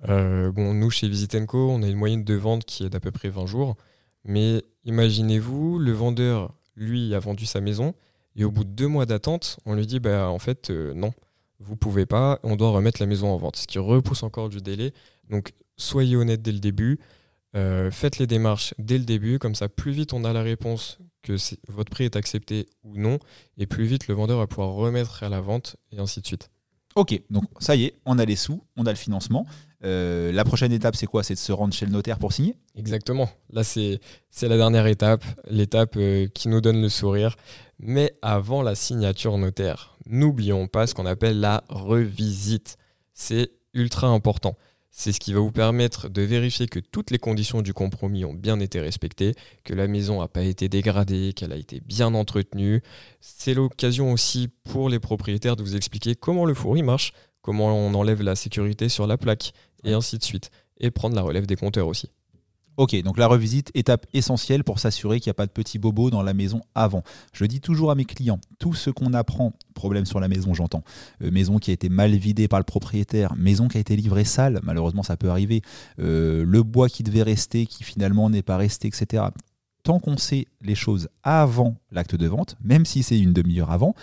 Euh, 0.08 0.52
bon, 0.52 0.74
nous, 0.74 0.90
chez 0.90 1.08
Visit 1.08 1.46
Co, 1.46 1.70
on 1.70 1.82
a 1.82 1.88
une 1.88 1.96
moyenne 1.96 2.22
de 2.22 2.34
vente 2.34 2.66
qui 2.66 2.84
est 2.84 2.90
d'à 2.90 3.00
peu 3.00 3.10
près 3.10 3.30
20 3.30 3.46
jours. 3.46 3.76
Mais 4.24 4.62
imaginez-vous, 4.84 5.78
le 5.78 5.92
vendeur, 5.92 6.54
lui, 6.74 7.14
a 7.14 7.18
vendu 7.18 7.46
sa 7.46 7.60
maison. 7.60 7.94
Et 8.34 8.44
au 8.44 8.50
bout 8.50 8.64
de 8.64 8.70
deux 8.70 8.88
mois 8.88 9.06
d'attente, 9.06 9.58
on 9.64 9.74
lui 9.74 9.86
dit, 9.86 10.00
bah, 10.00 10.28
en 10.28 10.38
fait, 10.38 10.70
non, 10.70 11.12
vous 11.60 11.76
pouvez 11.76 12.04
pas, 12.04 12.38
on 12.42 12.56
doit 12.56 12.70
remettre 12.70 13.00
la 13.00 13.06
maison 13.06 13.28
en 13.28 13.36
vente. 13.36 13.56
Ce 13.56 13.66
qui 13.66 13.78
repousse 13.78 14.22
encore 14.22 14.48
du 14.48 14.60
délai. 14.60 14.92
Donc, 15.30 15.52
soyez 15.76 16.16
honnête 16.16 16.42
dès 16.42 16.52
le 16.52 16.60
début. 16.60 16.98
euh, 17.56 17.90
faites 17.90 18.18
les 18.18 18.26
démarches 18.26 18.74
dès 18.78 18.98
le 18.98 19.04
début. 19.04 19.38
Comme 19.38 19.54
ça, 19.54 19.68
plus 19.68 19.92
vite 19.92 20.12
on 20.12 20.24
a 20.24 20.32
la 20.32 20.42
réponse 20.42 20.98
que 21.22 21.36
votre 21.68 21.90
prêt 21.90 22.04
est 22.04 22.16
accepté 22.16 22.66
ou 22.84 22.96
non. 22.96 23.18
Et 23.58 23.66
plus 23.66 23.84
vite 23.84 24.08
le 24.08 24.14
vendeur 24.14 24.38
va 24.38 24.46
pouvoir 24.46 24.70
remettre 24.70 25.22
à 25.22 25.28
la 25.28 25.40
vente 25.40 25.76
et 25.92 25.98
ainsi 25.98 26.20
de 26.20 26.26
suite. 26.26 26.50
Ok, 26.94 27.20
donc 27.28 27.44
ça 27.58 27.76
y 27.76 27.84
est, 27.84 27.94
on 28.06 28.18
a 28.18 28.24
les 28.24 28.36
sous, 28.36 28.62
on 28.76 28.86
a 28.86 28.90
le 28.90 28.96
financement. 28.96 29.46
Euh, 29.84 30.32
la 30.32 30.44
prochaine 30.44 30.72
étape, 30.72 30.96
c'est 30.96 31.06
quoi? 31.06 31.22
C'est 31.22 31.34
de 31.34 31.38
se 31.38 31.52
rendre 31.52 31.74
chez 31.74 31.84
le 31.84 31.92
notaire 31.92 32.18
pour 32.18 32.32
signer? 32.32 32.56
Exactement. 32.74 33.28
Là, 33.50 33.64
c'est 33.64 34.00
c'est 34.30 34.48
la 34.48 34.56
dernière 34.56 34.86
étape, 34.86 35.22
l'étape 35.50 35.94
euh, 35.96 36.26
qui 36.28 36.48
nous 36.48 36.60
donne 36.62 36.80
le 36.80 36.88
sourire. 36.88 37.36
Mais 37.78 38.14
avant 38.22 38.62
la 38.62 38.74
signature 38.74 39.36
notaire, 39.36 39.98
n'oublions 40.06 40.66
pas 40.68 40.86
ce 40.86 40.94
qu'on 40.94 41.04
appelle 41.04 41.40
la 41.40 41.64
revisite. 41.68 42.78
C'est 43.12 43.50
ultra 43.74 44.08
important. 44.08 44.56
C'est 44.98 45.12
ce 45.12 45.20
qui 45.20 45.34
va 45.34 45.40
vous 45.40 45.52
permettre 45.52 46.08
de 46.08 46.22
vérifier 46.22 46.68
que 46.68 46.78
toutes 46.78 47.10
les 47.10 47.18
conditions 47.18 47.60
du 47.60 47.74
compromis 47.74 48.24
ont 48.24 48.32
bien 48.32 48.58
été 48.60 48.80
respectées, 48.80 49.34
que 49.62 49.74
la 49.74 49.88
maison 49.88 50.20
n'a 50.20 50.26
pas 50.26 50.42
été 50.42 50.70
dégradée, 50.70 51.34
qu'elle 51.36 51.52
a 51.52 51.56
été 51.56 51.80
bien 51.80 52.14
entretenue. 52.14 52.80
C'est 53.20 53.52
l'occasion 53.52 54.10
aussi 54.10 54.48
pour 54.64 54.88
les 54.88 54.98
propriétaires 54.98 55.54
de 55.54 55.62
vous 55.62 55.76
expliquer 55.76 56.14
comment 56.14 56.46
le 56.46 56.54
fourri 56.54 56.82
marche, 56.82 57.12
comment 57.42 57.76
on 57.76 57.92
enlève 57.92 58.22
la 58.22 58.34
sécurité 58.36 58.88
sur 58.88 59.06
la 59.06 59.18
plaque, 59.18 59.52
et 59.84 59.92
ainsi 59.92 60.16
de 60.16 60.24
suite. 60.24 60.50
Et 60.80 60.90
prendre 60.90 61.14
la 61.14 61.20
relève 61.20 61.46
des 61.46 61.56
compteurs 61.56 61.88
aussi. 61.88 62.10
Ok, 62.76 63.00
donc 63.02 63.16
la 63.16 63.26
revisite, 63.26 63.70
étape 63.74 64.06
essentielle 64.12 64.62
pour 64.62 64.78
s'assurer 64.80 65.18
qu'il 65.18 65.30
n'y 65.30 65.32
a 65.32 65.34
pas 65.34 65.46
de 65.46 65.50
petits 65.50 65.78
bobos 65.78 66.10
dans 66.10 66.22
la 66.22 66.34
maison 66.34 66.60
avant. 66.74 67.02
Je 67.32 67.46
dis 67.46 67.60
toujours 67.60 67.90
à 67.90 67.94
mes 67.94 68.04
clients, 68.04 68.38
tout 68.58 68.74
ce 68.74 68.90
qu'on 68.90 69.14
apprend, 69.14 69.54
problème 69.74 70.04
sur 70.04 70.20
la 70.20 70.28
maison 70.28 70.52
j'entends, 70.52 70.84
euh, 71.22 71.30
maison 71.30 71.58
qui 71.58 71.70
a 71.70 71.74
été 71.74 71.88
mal 71.88 72.14
vidée 72.14 72.48
par 72.48 72.60
le 72.60 72.64
propriétaire, 72.64 73.34
maison 73.34 73.68
qui 73.68 73.78
a 73.78 73.80
été 73.80 73.96
livrée 73.96 74.24
sale, 74.24 74.60
malheureusement 74.62 75.02
ça 75.02 75.16
peut 75.16 75.30
arriver, 75.30 75.62
euh, 76.00 76.44
le 76.46 76.62
bois 76.62 76.90
qui 76.90 77.02
devait 77.02 77.22
rester, 77.22 77.64
qui 77.64 77.82
finalement 77.82 78.28
n'est 78.28 78.42
pas 78.42 78.58
resté, 78.58 78.88
etc. 78.88 79.24
Tant 79.82 79.98
qu'on 79.98 80.18
sait 80.18 80.46
les 80.60 80.74
choses 80.74 81.08
avant 81.22 81.76
l'acte 81.90 82.16
de 82.16 82.26
vente, 82.26 82.56
même 82.62 82.84
si 82.84 83.02
c'est 83.02 83.18
une 83.18 83.32
demi-heure 83.32 83.70
avant, 83.70 83.94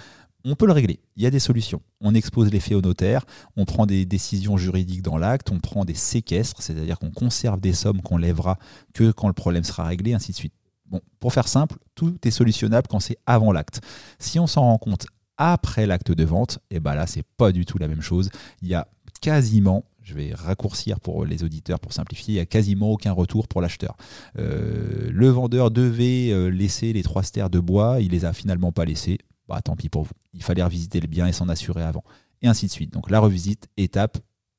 on 0.45 0.55
peut 0.55 0.65
le 0.65 0.73
régler. 0.73 0.99
Il 1.15 1.23
y 1.23 1.25
a 1.25 1.29
des 1.29 1.39
solutions. 1.39 1.81
On 2.01 2.13
expose 2.13 2.51
les 2.51 2.59
faits 2.59 2.75
au 2.75 2.81
notaire, 2.81 3.25
on 3.55 3.65
prend 3.65 3.85
des 3.85 4.05
décisions 4.05 4.57
juridiques 4.57 5.01
dans 5.01 5.17
l'acte, 5.17 5.51
on 5.51 5.59
prend 5.59 5.85
des 5.85 5.93
séquestres, 5.93 6.61
c'est-à-dire 6.61 6.99
qu'on 6.99 7.11
conserve 7.11 7.61
des 7.61 7.73
sommes 7.73 8.01
qu'on 8.01 8.17
lèvera 8.17 8.57
que 8.93 9.11
quand 9.11 9.27
le 9.27 9.33
problème 9.33 9.63
sera 9.63 9.85
réglé, 9.85 10.13
ainsi 10.13 10.31
de 10.31 10.37
suite. 10.37 10.53
Bon, 10.85 11.01
pour 11.19 11.33
faire 11.33 11.47
simple, 11.47 11.77
tout 11.95 12.17
est 12.23 12.31
solutionnable 12.31 12.87
quand 12.89 12.99
c'est 12.99 13.17
avant 13.25 13.51
l'acte. 13.51 13.81
Si 14.19 14.37
on 14.39 14.47
s'en 14.47 14.61
rend 14.61 14.77
compte 14.77 15.07
après 15.37 15.87
l'acte 15.87 16.11
de 16.11 16.23
vente, 16.23 16.59
et 16.69 16.79
ben 16.79 16.93
là, 16.93 17.07
c'est 17.07 17.25
pas 17.37 17.51
du 17.51 17.65
tout 17.65 17.77
la 17.77 17.87
même 17.87 18.01
chose. 18.01 18.29
Il 18.61 18.67
y 18.67 18.75
a 18.75 18.87
quasiment, 19.21 19.85
je 20.01 20.13
vais 20.13 20.33
raccourcir 20.33 20.99
pour 20.99 21.25
les 21.25 21.43
auditeurs 21.43 21.79
pour 21.79 21.93
simplifier, 21.93 22.33
il 22.35 22.37
y 22.37 22.41
a 22.41 22.45
quasiment 22.45 22.91
aucun 22.91 23.13
retour 23.13 23.47
pour 23.47 23.61
l'acheteur. 23.61 23.95
Euh, 24.37 25.09
le 25.09 25.29
vendeur 25.29 25.71
devait 25.71 26.31
euh, 26.31 26.49
laisser 26.49 26.91
les 26.91 27.01
trois 27.01 27.23
stères 27.23 27.49
de 27.49 27.59
bois, 27.59 28.01
il 28.01 28.11
les 28.11 28.25
a 28.25 28.33
finalement 28.33 28.73
pas 28.73 28.85
laissés. 28.85 29.19
Bah 29.53 29.61
tant 29.61 29.75
pis 29.75 29.87
pour 29.87 30.01
vous. 30.01 30.13
Il 30.33 30.41
fallait 30.41 30.63
revisiter 30.63 30.99
le 30.99 31.05
bien 31.05 31.27
et 31.27 31.31
s'en 31.31 31.47
assurer 31.47 31.83
avant. 31.83 32.03
Et 32.41 32.47
ainsi 32.47 32.65
de 32.65 32.71
suite. 32.71 32.91
Donc 32.91 33.11
la 33.11 33.19
revisite, 33.19 33.67
étape 33.77 34.17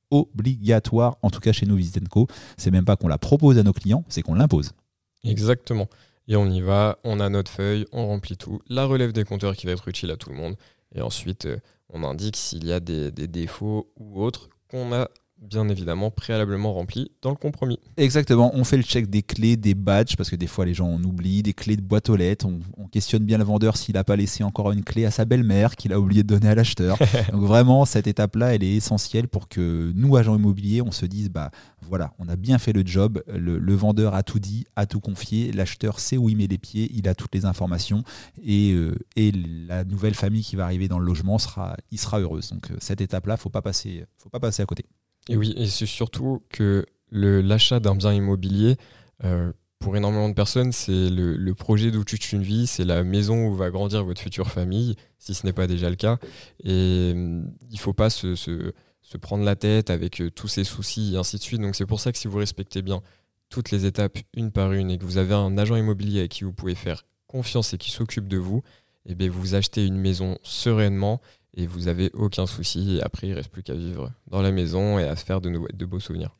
obligatoire, 0.09 1.17
en 1.21 1.29
tout 1.29 1.41
cas 1.41 1.51
chez 1.51 1.65
nous, 1.65 1.75
Visit 1.75 2.07
Co. 2.07 2.27
C'est 2.55 2.71
même 2.71 2.85
pas 2.85 2.95
qu'on 2.95 3.09
la 3.09 3.17
propose 3.17 3.57
à 3.57 3.63
nos 3.63 3.73
clients, 3.73 4.05
c'est 4.07 4.21
qu'on 4.21 4.35
l'impose. 4.35 4.71
Exactement. 5.25 5.89
Et 6.29 6.37
on 6.37 6.49
y 6.49 6.61
va, 6.61 6.97
on 7.03 7.19
a 7.19 7.27
notre 7.27 7.51
feuille, 7.51 7.85
on 7.91 8.07
remplit 8.07 8.37
tout, 8.37 8.61
la 8.69 8.85
relève 8.85 9.11
des 9.11 9.25
compteurs 9.25 9.57
qui 9.57 9.65
va 9.65 9.73
être 9.73 9.85
utile 9.89 10.11
à 10.11 10.15
tout 10.15 10.29
le 10.29 10.37
monde. 10.37 10.55
Et 10.93 11.01
ensuite, 11.01 11.45
euh, 11.45 11.57
on 11.89 12.05
indique 12.05 12.37
s'il 12.37 12.65
y 12.65 12.71
a 12.71 12.79
des 12.79 13.11
défauts 13.11 13.91
ou 13.97 14.23
autres 14.23 14.47
qu'on 14.69 14.93
a 14.93 15.09
bien 15.41 15.67
évidemment 15.69 16.11
préalablement 16.11 16.73
rempli 16.73 17.11
dans 17.21 17.29
le 17.29 17.35
compromis. 17.35 17.79
Exactement, 17.97 18.51
on 18.53 18.63
fait 18.63 18.77
le 18.77 18.83
check 18.83 19.09
des 19.09 19.21
clés, 19.21 19.57
des 19.57 19.73
badges, 19.73 20.15
parce 20.15 20.29
que 20.29 20.35
des 20.35 20.47
fois 20.47 20.65
les 20.65 20.73
gens 20.73 20.87
en 20.87 21.03
oublient, 21.03 21.43
des 21.43 21.53
clés 21.53 21.75
de 21.75 21.81
boîte 21.81 22.09
aux 22.09 22.15
lettres, 22.15 22.47
on, 22.47 22.87
questionne 22.87 23.25
bien 23.25 23.37
le 23.37 23.43
vendeur 23.43 23.75
s'il 23.75 23.95
n'a 23.95 24.05
pas 24.05 24.15
laissé 24.15 24.43
encore 24.43 24.71
une 24.71 24.83
clé 24.83 25.05
à 25.05 25.11
sa 25.11 25.25
belle-mère 25.25 25.75
qu'il 25.75 25.91
a 25.91 25.99
oublié 25.99 26.23
de 26.23 26.27
donner 26.27 26.47
à 26.47 26.55
l'acheteur. 26.55 26.97
Donc 27.33 27.41
vraiment, 27.41 27.83
cette 27.83 28.07
étape-là, 28.07 28.55
elle 28.55 28.63
est 28.63 28.75
essentielle 28.75 29.27
pour 29.27 29.49
que 29.49 29.91
nous, 29.93 30.15
agents 30.15 30.37
immobiliers, 30.37 30.81
on 30.81 30.91
se 30.91 31.05
dise, 31.05 31.29
bah 31.29 31.51
voilà, 31.81 32.13
on 32.19 32.29
a 32.29 32.37
bien 32.37 32.57
fait 32.57 32.71
le 32.71 32.83
job, 32.85 33.21
le, 33.27 33.75
vendeur 33.75 34.15
a 34.15 34.23
tout 34.23 34.39
dit, 34.39 34.65
a 34.77 34.85
tout 34.85 35.01
confié, 35.01 35.51
l'acheteur 35.51 35.99
sait 35.99 36.15
où 36.15 36.29
il 36.29 36.37
met 36.37 36.47
les 36.47 36.57
pieds, 36.57 36.89
il 36.93 37.09
a 37.09 37.15
toutes 37.15 37.35
les 37.35 37.43
informations, 37.43 38.03
et, 38.41 38.71
euh, 38.71 38.95
et 39.17 39.33
la 39.67 39.83
nouvelle 39.83 40.15
famille 40.15 40.43
qui 40.43 40.55
va 40.55 40.63
arriver 40.63 40.87
dans 40.87 40.99
le 40.99 41.05
logement, 41.05 41.37
sera, 41.37 41.75
il 41.91 41.99
sera 41.99 42.21
heureuse. 42.21 42.51
Donc 42.51 42.71
euh, 42.71 42.75
cette 42.79 43.01
étape-là, 43.01 43.35
pas 43.49 43.61
passer, 43.61 44.05
faut 44.17 44.29
pas 44.29 44.39
passer 44.39 44.63
à 44.63 44.65
côté. 44.65 44.85
Et 45.29 45.37
oui, 45.37 45.53
et 45.57 45.65
c'est 45.67 45.85
surtout 45.85 46.43
que 46.49 46.85
l'achat 47.11 47.79
d'un 47.79 47.95
bien 47.95 48.13
immobilier, 48.13 48.77
euh, 49.23 49.51
pour 49.79 49.95
énormément 49.95 50.29
de 50.29 50.33
personnes, 50.33 50.71
c'est 50.71 51.09
le, 51.09 51.53
projet 51.53 51.91
d'où 51.91 52.03
toute 52.03 52.31
une 52.31 52.43
vie, 52.43 52.67
c'est 52.67 52.85
la 52.85 53.03
maison 53.03 53.47
où 53.47 53.55
va 53.55 53.69
grandir 53.69 54.03
votre 54.03 54.21
future 54.21 54.49
famille, 54.49 54.95
si 55.19 55.33
ce 55.33 55.45
n'est 55.45 55.53
pas 55.53 55.67
déjà 55.67 55.89
le 55.89 55.95
cas. 55.95 56.17
Et 56.63 57.13
euh, 57.15 57.43
il 57.69 57.73
ne 57.73 57.77
faut 57.77 57.93
pas 57.93 58.09
se, 58.09 58.73
prendre 59.21 59.43
la 59.43 59.55
tête 59.55 59.89
avec 59.89 60.21
euh, 60.21 60.31
tous 60.31 60.47
ces 60.47 60.63
soucis 60.63 61.13
et 61.13 61.17
ainsi 61.17 61.37
de 61.37 61.41
suite. 61.41 61.61
Donc 61.61 61.75
c'est 61.75 61.85
pour 61.85 61.99
ça 61.99 62.11
que 62.11 62.17
si 62.17 62.27
vous 62.27 62.37
respectez 62.37 62.81
bien 62.81 63.01
toutes 63.49 63.71
les 63.71 63.85
étapes 63.85 64.17
une 64.33 64.51
par 64.51 64.73
une 64.73 64.89
et 64.89 64.97
que 64.97 65.05
vous 65.05 65.17
avez 65.17 65.33
un 65.33 65.57
agent 65.57 65.75
immobilier 65.75 66.19
avec 66.19 66.31
qui 66.31 66.43
vous 66.43 66.53
pouvez 66.53 66.75
faire 66.75 67.05
confiance 67.27 67.73
et 67.73 67.77
qui 67.77 67.91
s'occupe 67.91 68.27
de 68.27 68.37
vous, 68.37 68.63
et 69.05 69.11
eh 69.11 69.15
bien 69.15 69.29
vous 69.29 69.53
achetez 69.53 69.85
une 69.85 69.97
maison 69.97 70.37
sereinement 70.41 71.21
et 71.55 71.67
vous 71.67 71.87
avez 71.87 72.11
aucun 72.13 72.45
souci. 72.45 72.99
Après, 73.01 73.27
il 73.27 73.33
reste 73.33 73.49
plus 73.49 73.63
qu'à 73.63 73.73
vivre 73.73 74.11
dans 74.27 74.41
la 74.41 74.51
maison 74.51 74.99
et 74.99 75.03
à 75.03 75.15
se 75.15 75.25
faire 75.25 75.41
de, 75.41 75.51
de 75.73 75.85
beaux 75.85 75.99
souvenirs. 75.99 76.35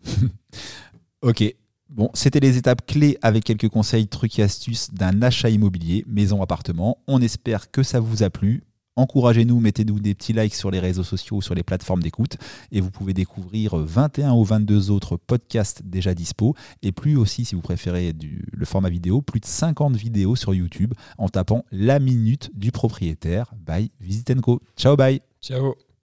ok. 1.21 1.56
Bon, 1.89 2.10
c'était 2.13 2.39
les 2.39 2.58
étapes 2.58 2.86
clés 2.86 3.17
avec 3.21 3.43
quelques 3.43 3.69
conseils, 3.69 4.08
trucs 4.08 4.39
et 4.39 4.43
astuces 4.43 4.91
d'un 4.91 5.21
achat 5.21 5.49
immobilier, 5.49 6.04
maison, 6.08 6.41
appartement. 6.41 6.97
On 7.08 7.21
espère 7.21 7.71
que 7.71 7.84
ça 7.84 7.99
vous 7.99 8.23
a 8.23 8.30
plu. 8.30 8.63
Encouragez-nous, 8.95 9.60
mettez-nous 9.60 9.99
des 9.99 10.15
petits 10.15 10.34
likes 10.34 10.55
sur 10.55 10.71
les 10.71 10.79
réseaux 10.79 11.03
sociaux 11.03 11.38
ou 11.38 11.41
sur 11.41 11.53
les 11.53 11.63
plateformes 11.63 12.01
d'écoute. 12.01 12.38
Et 12.71 12.81
vous 12.81 12.91
pouvez 12.91 13.13
découvrir 13.13 13.75
21 13.75 14.34
ou 14.34 14.43
22 14.43 14.91
autres 14.91 15.17
podcasts 15.17 15.84
déjà 15.84 16.13
dispo. 16.13 16.55
Et 16.81 16.91
plus 16.91 17.17
aussi, 17.17 17.45
si 17.45 17.55
vous 17.55 17.62
préférez 17.62 18.13
le 18.51 18.65
format 18.65 18.89
vidéo, 18.89 19.21
plus 19.21 19.39
de 19.39 19.45
50 19.45 19.95
vidéos 19.95 20.36
sur 20.36 20.53
YouTube 20.53 20.93
en 21.17 21.29
tapant 21.29 21.65
la 21.71 21.99
minute 21.99 22.51
du 22.53 22.71
propriétaire 22.71 23.53
by 23.67 23.91
Visit 23.99 24.39
Co. 24.41 24.62
Ciao, 24.77 24.95
bye. 24.95 25.21
Ciao. 25.41 25.75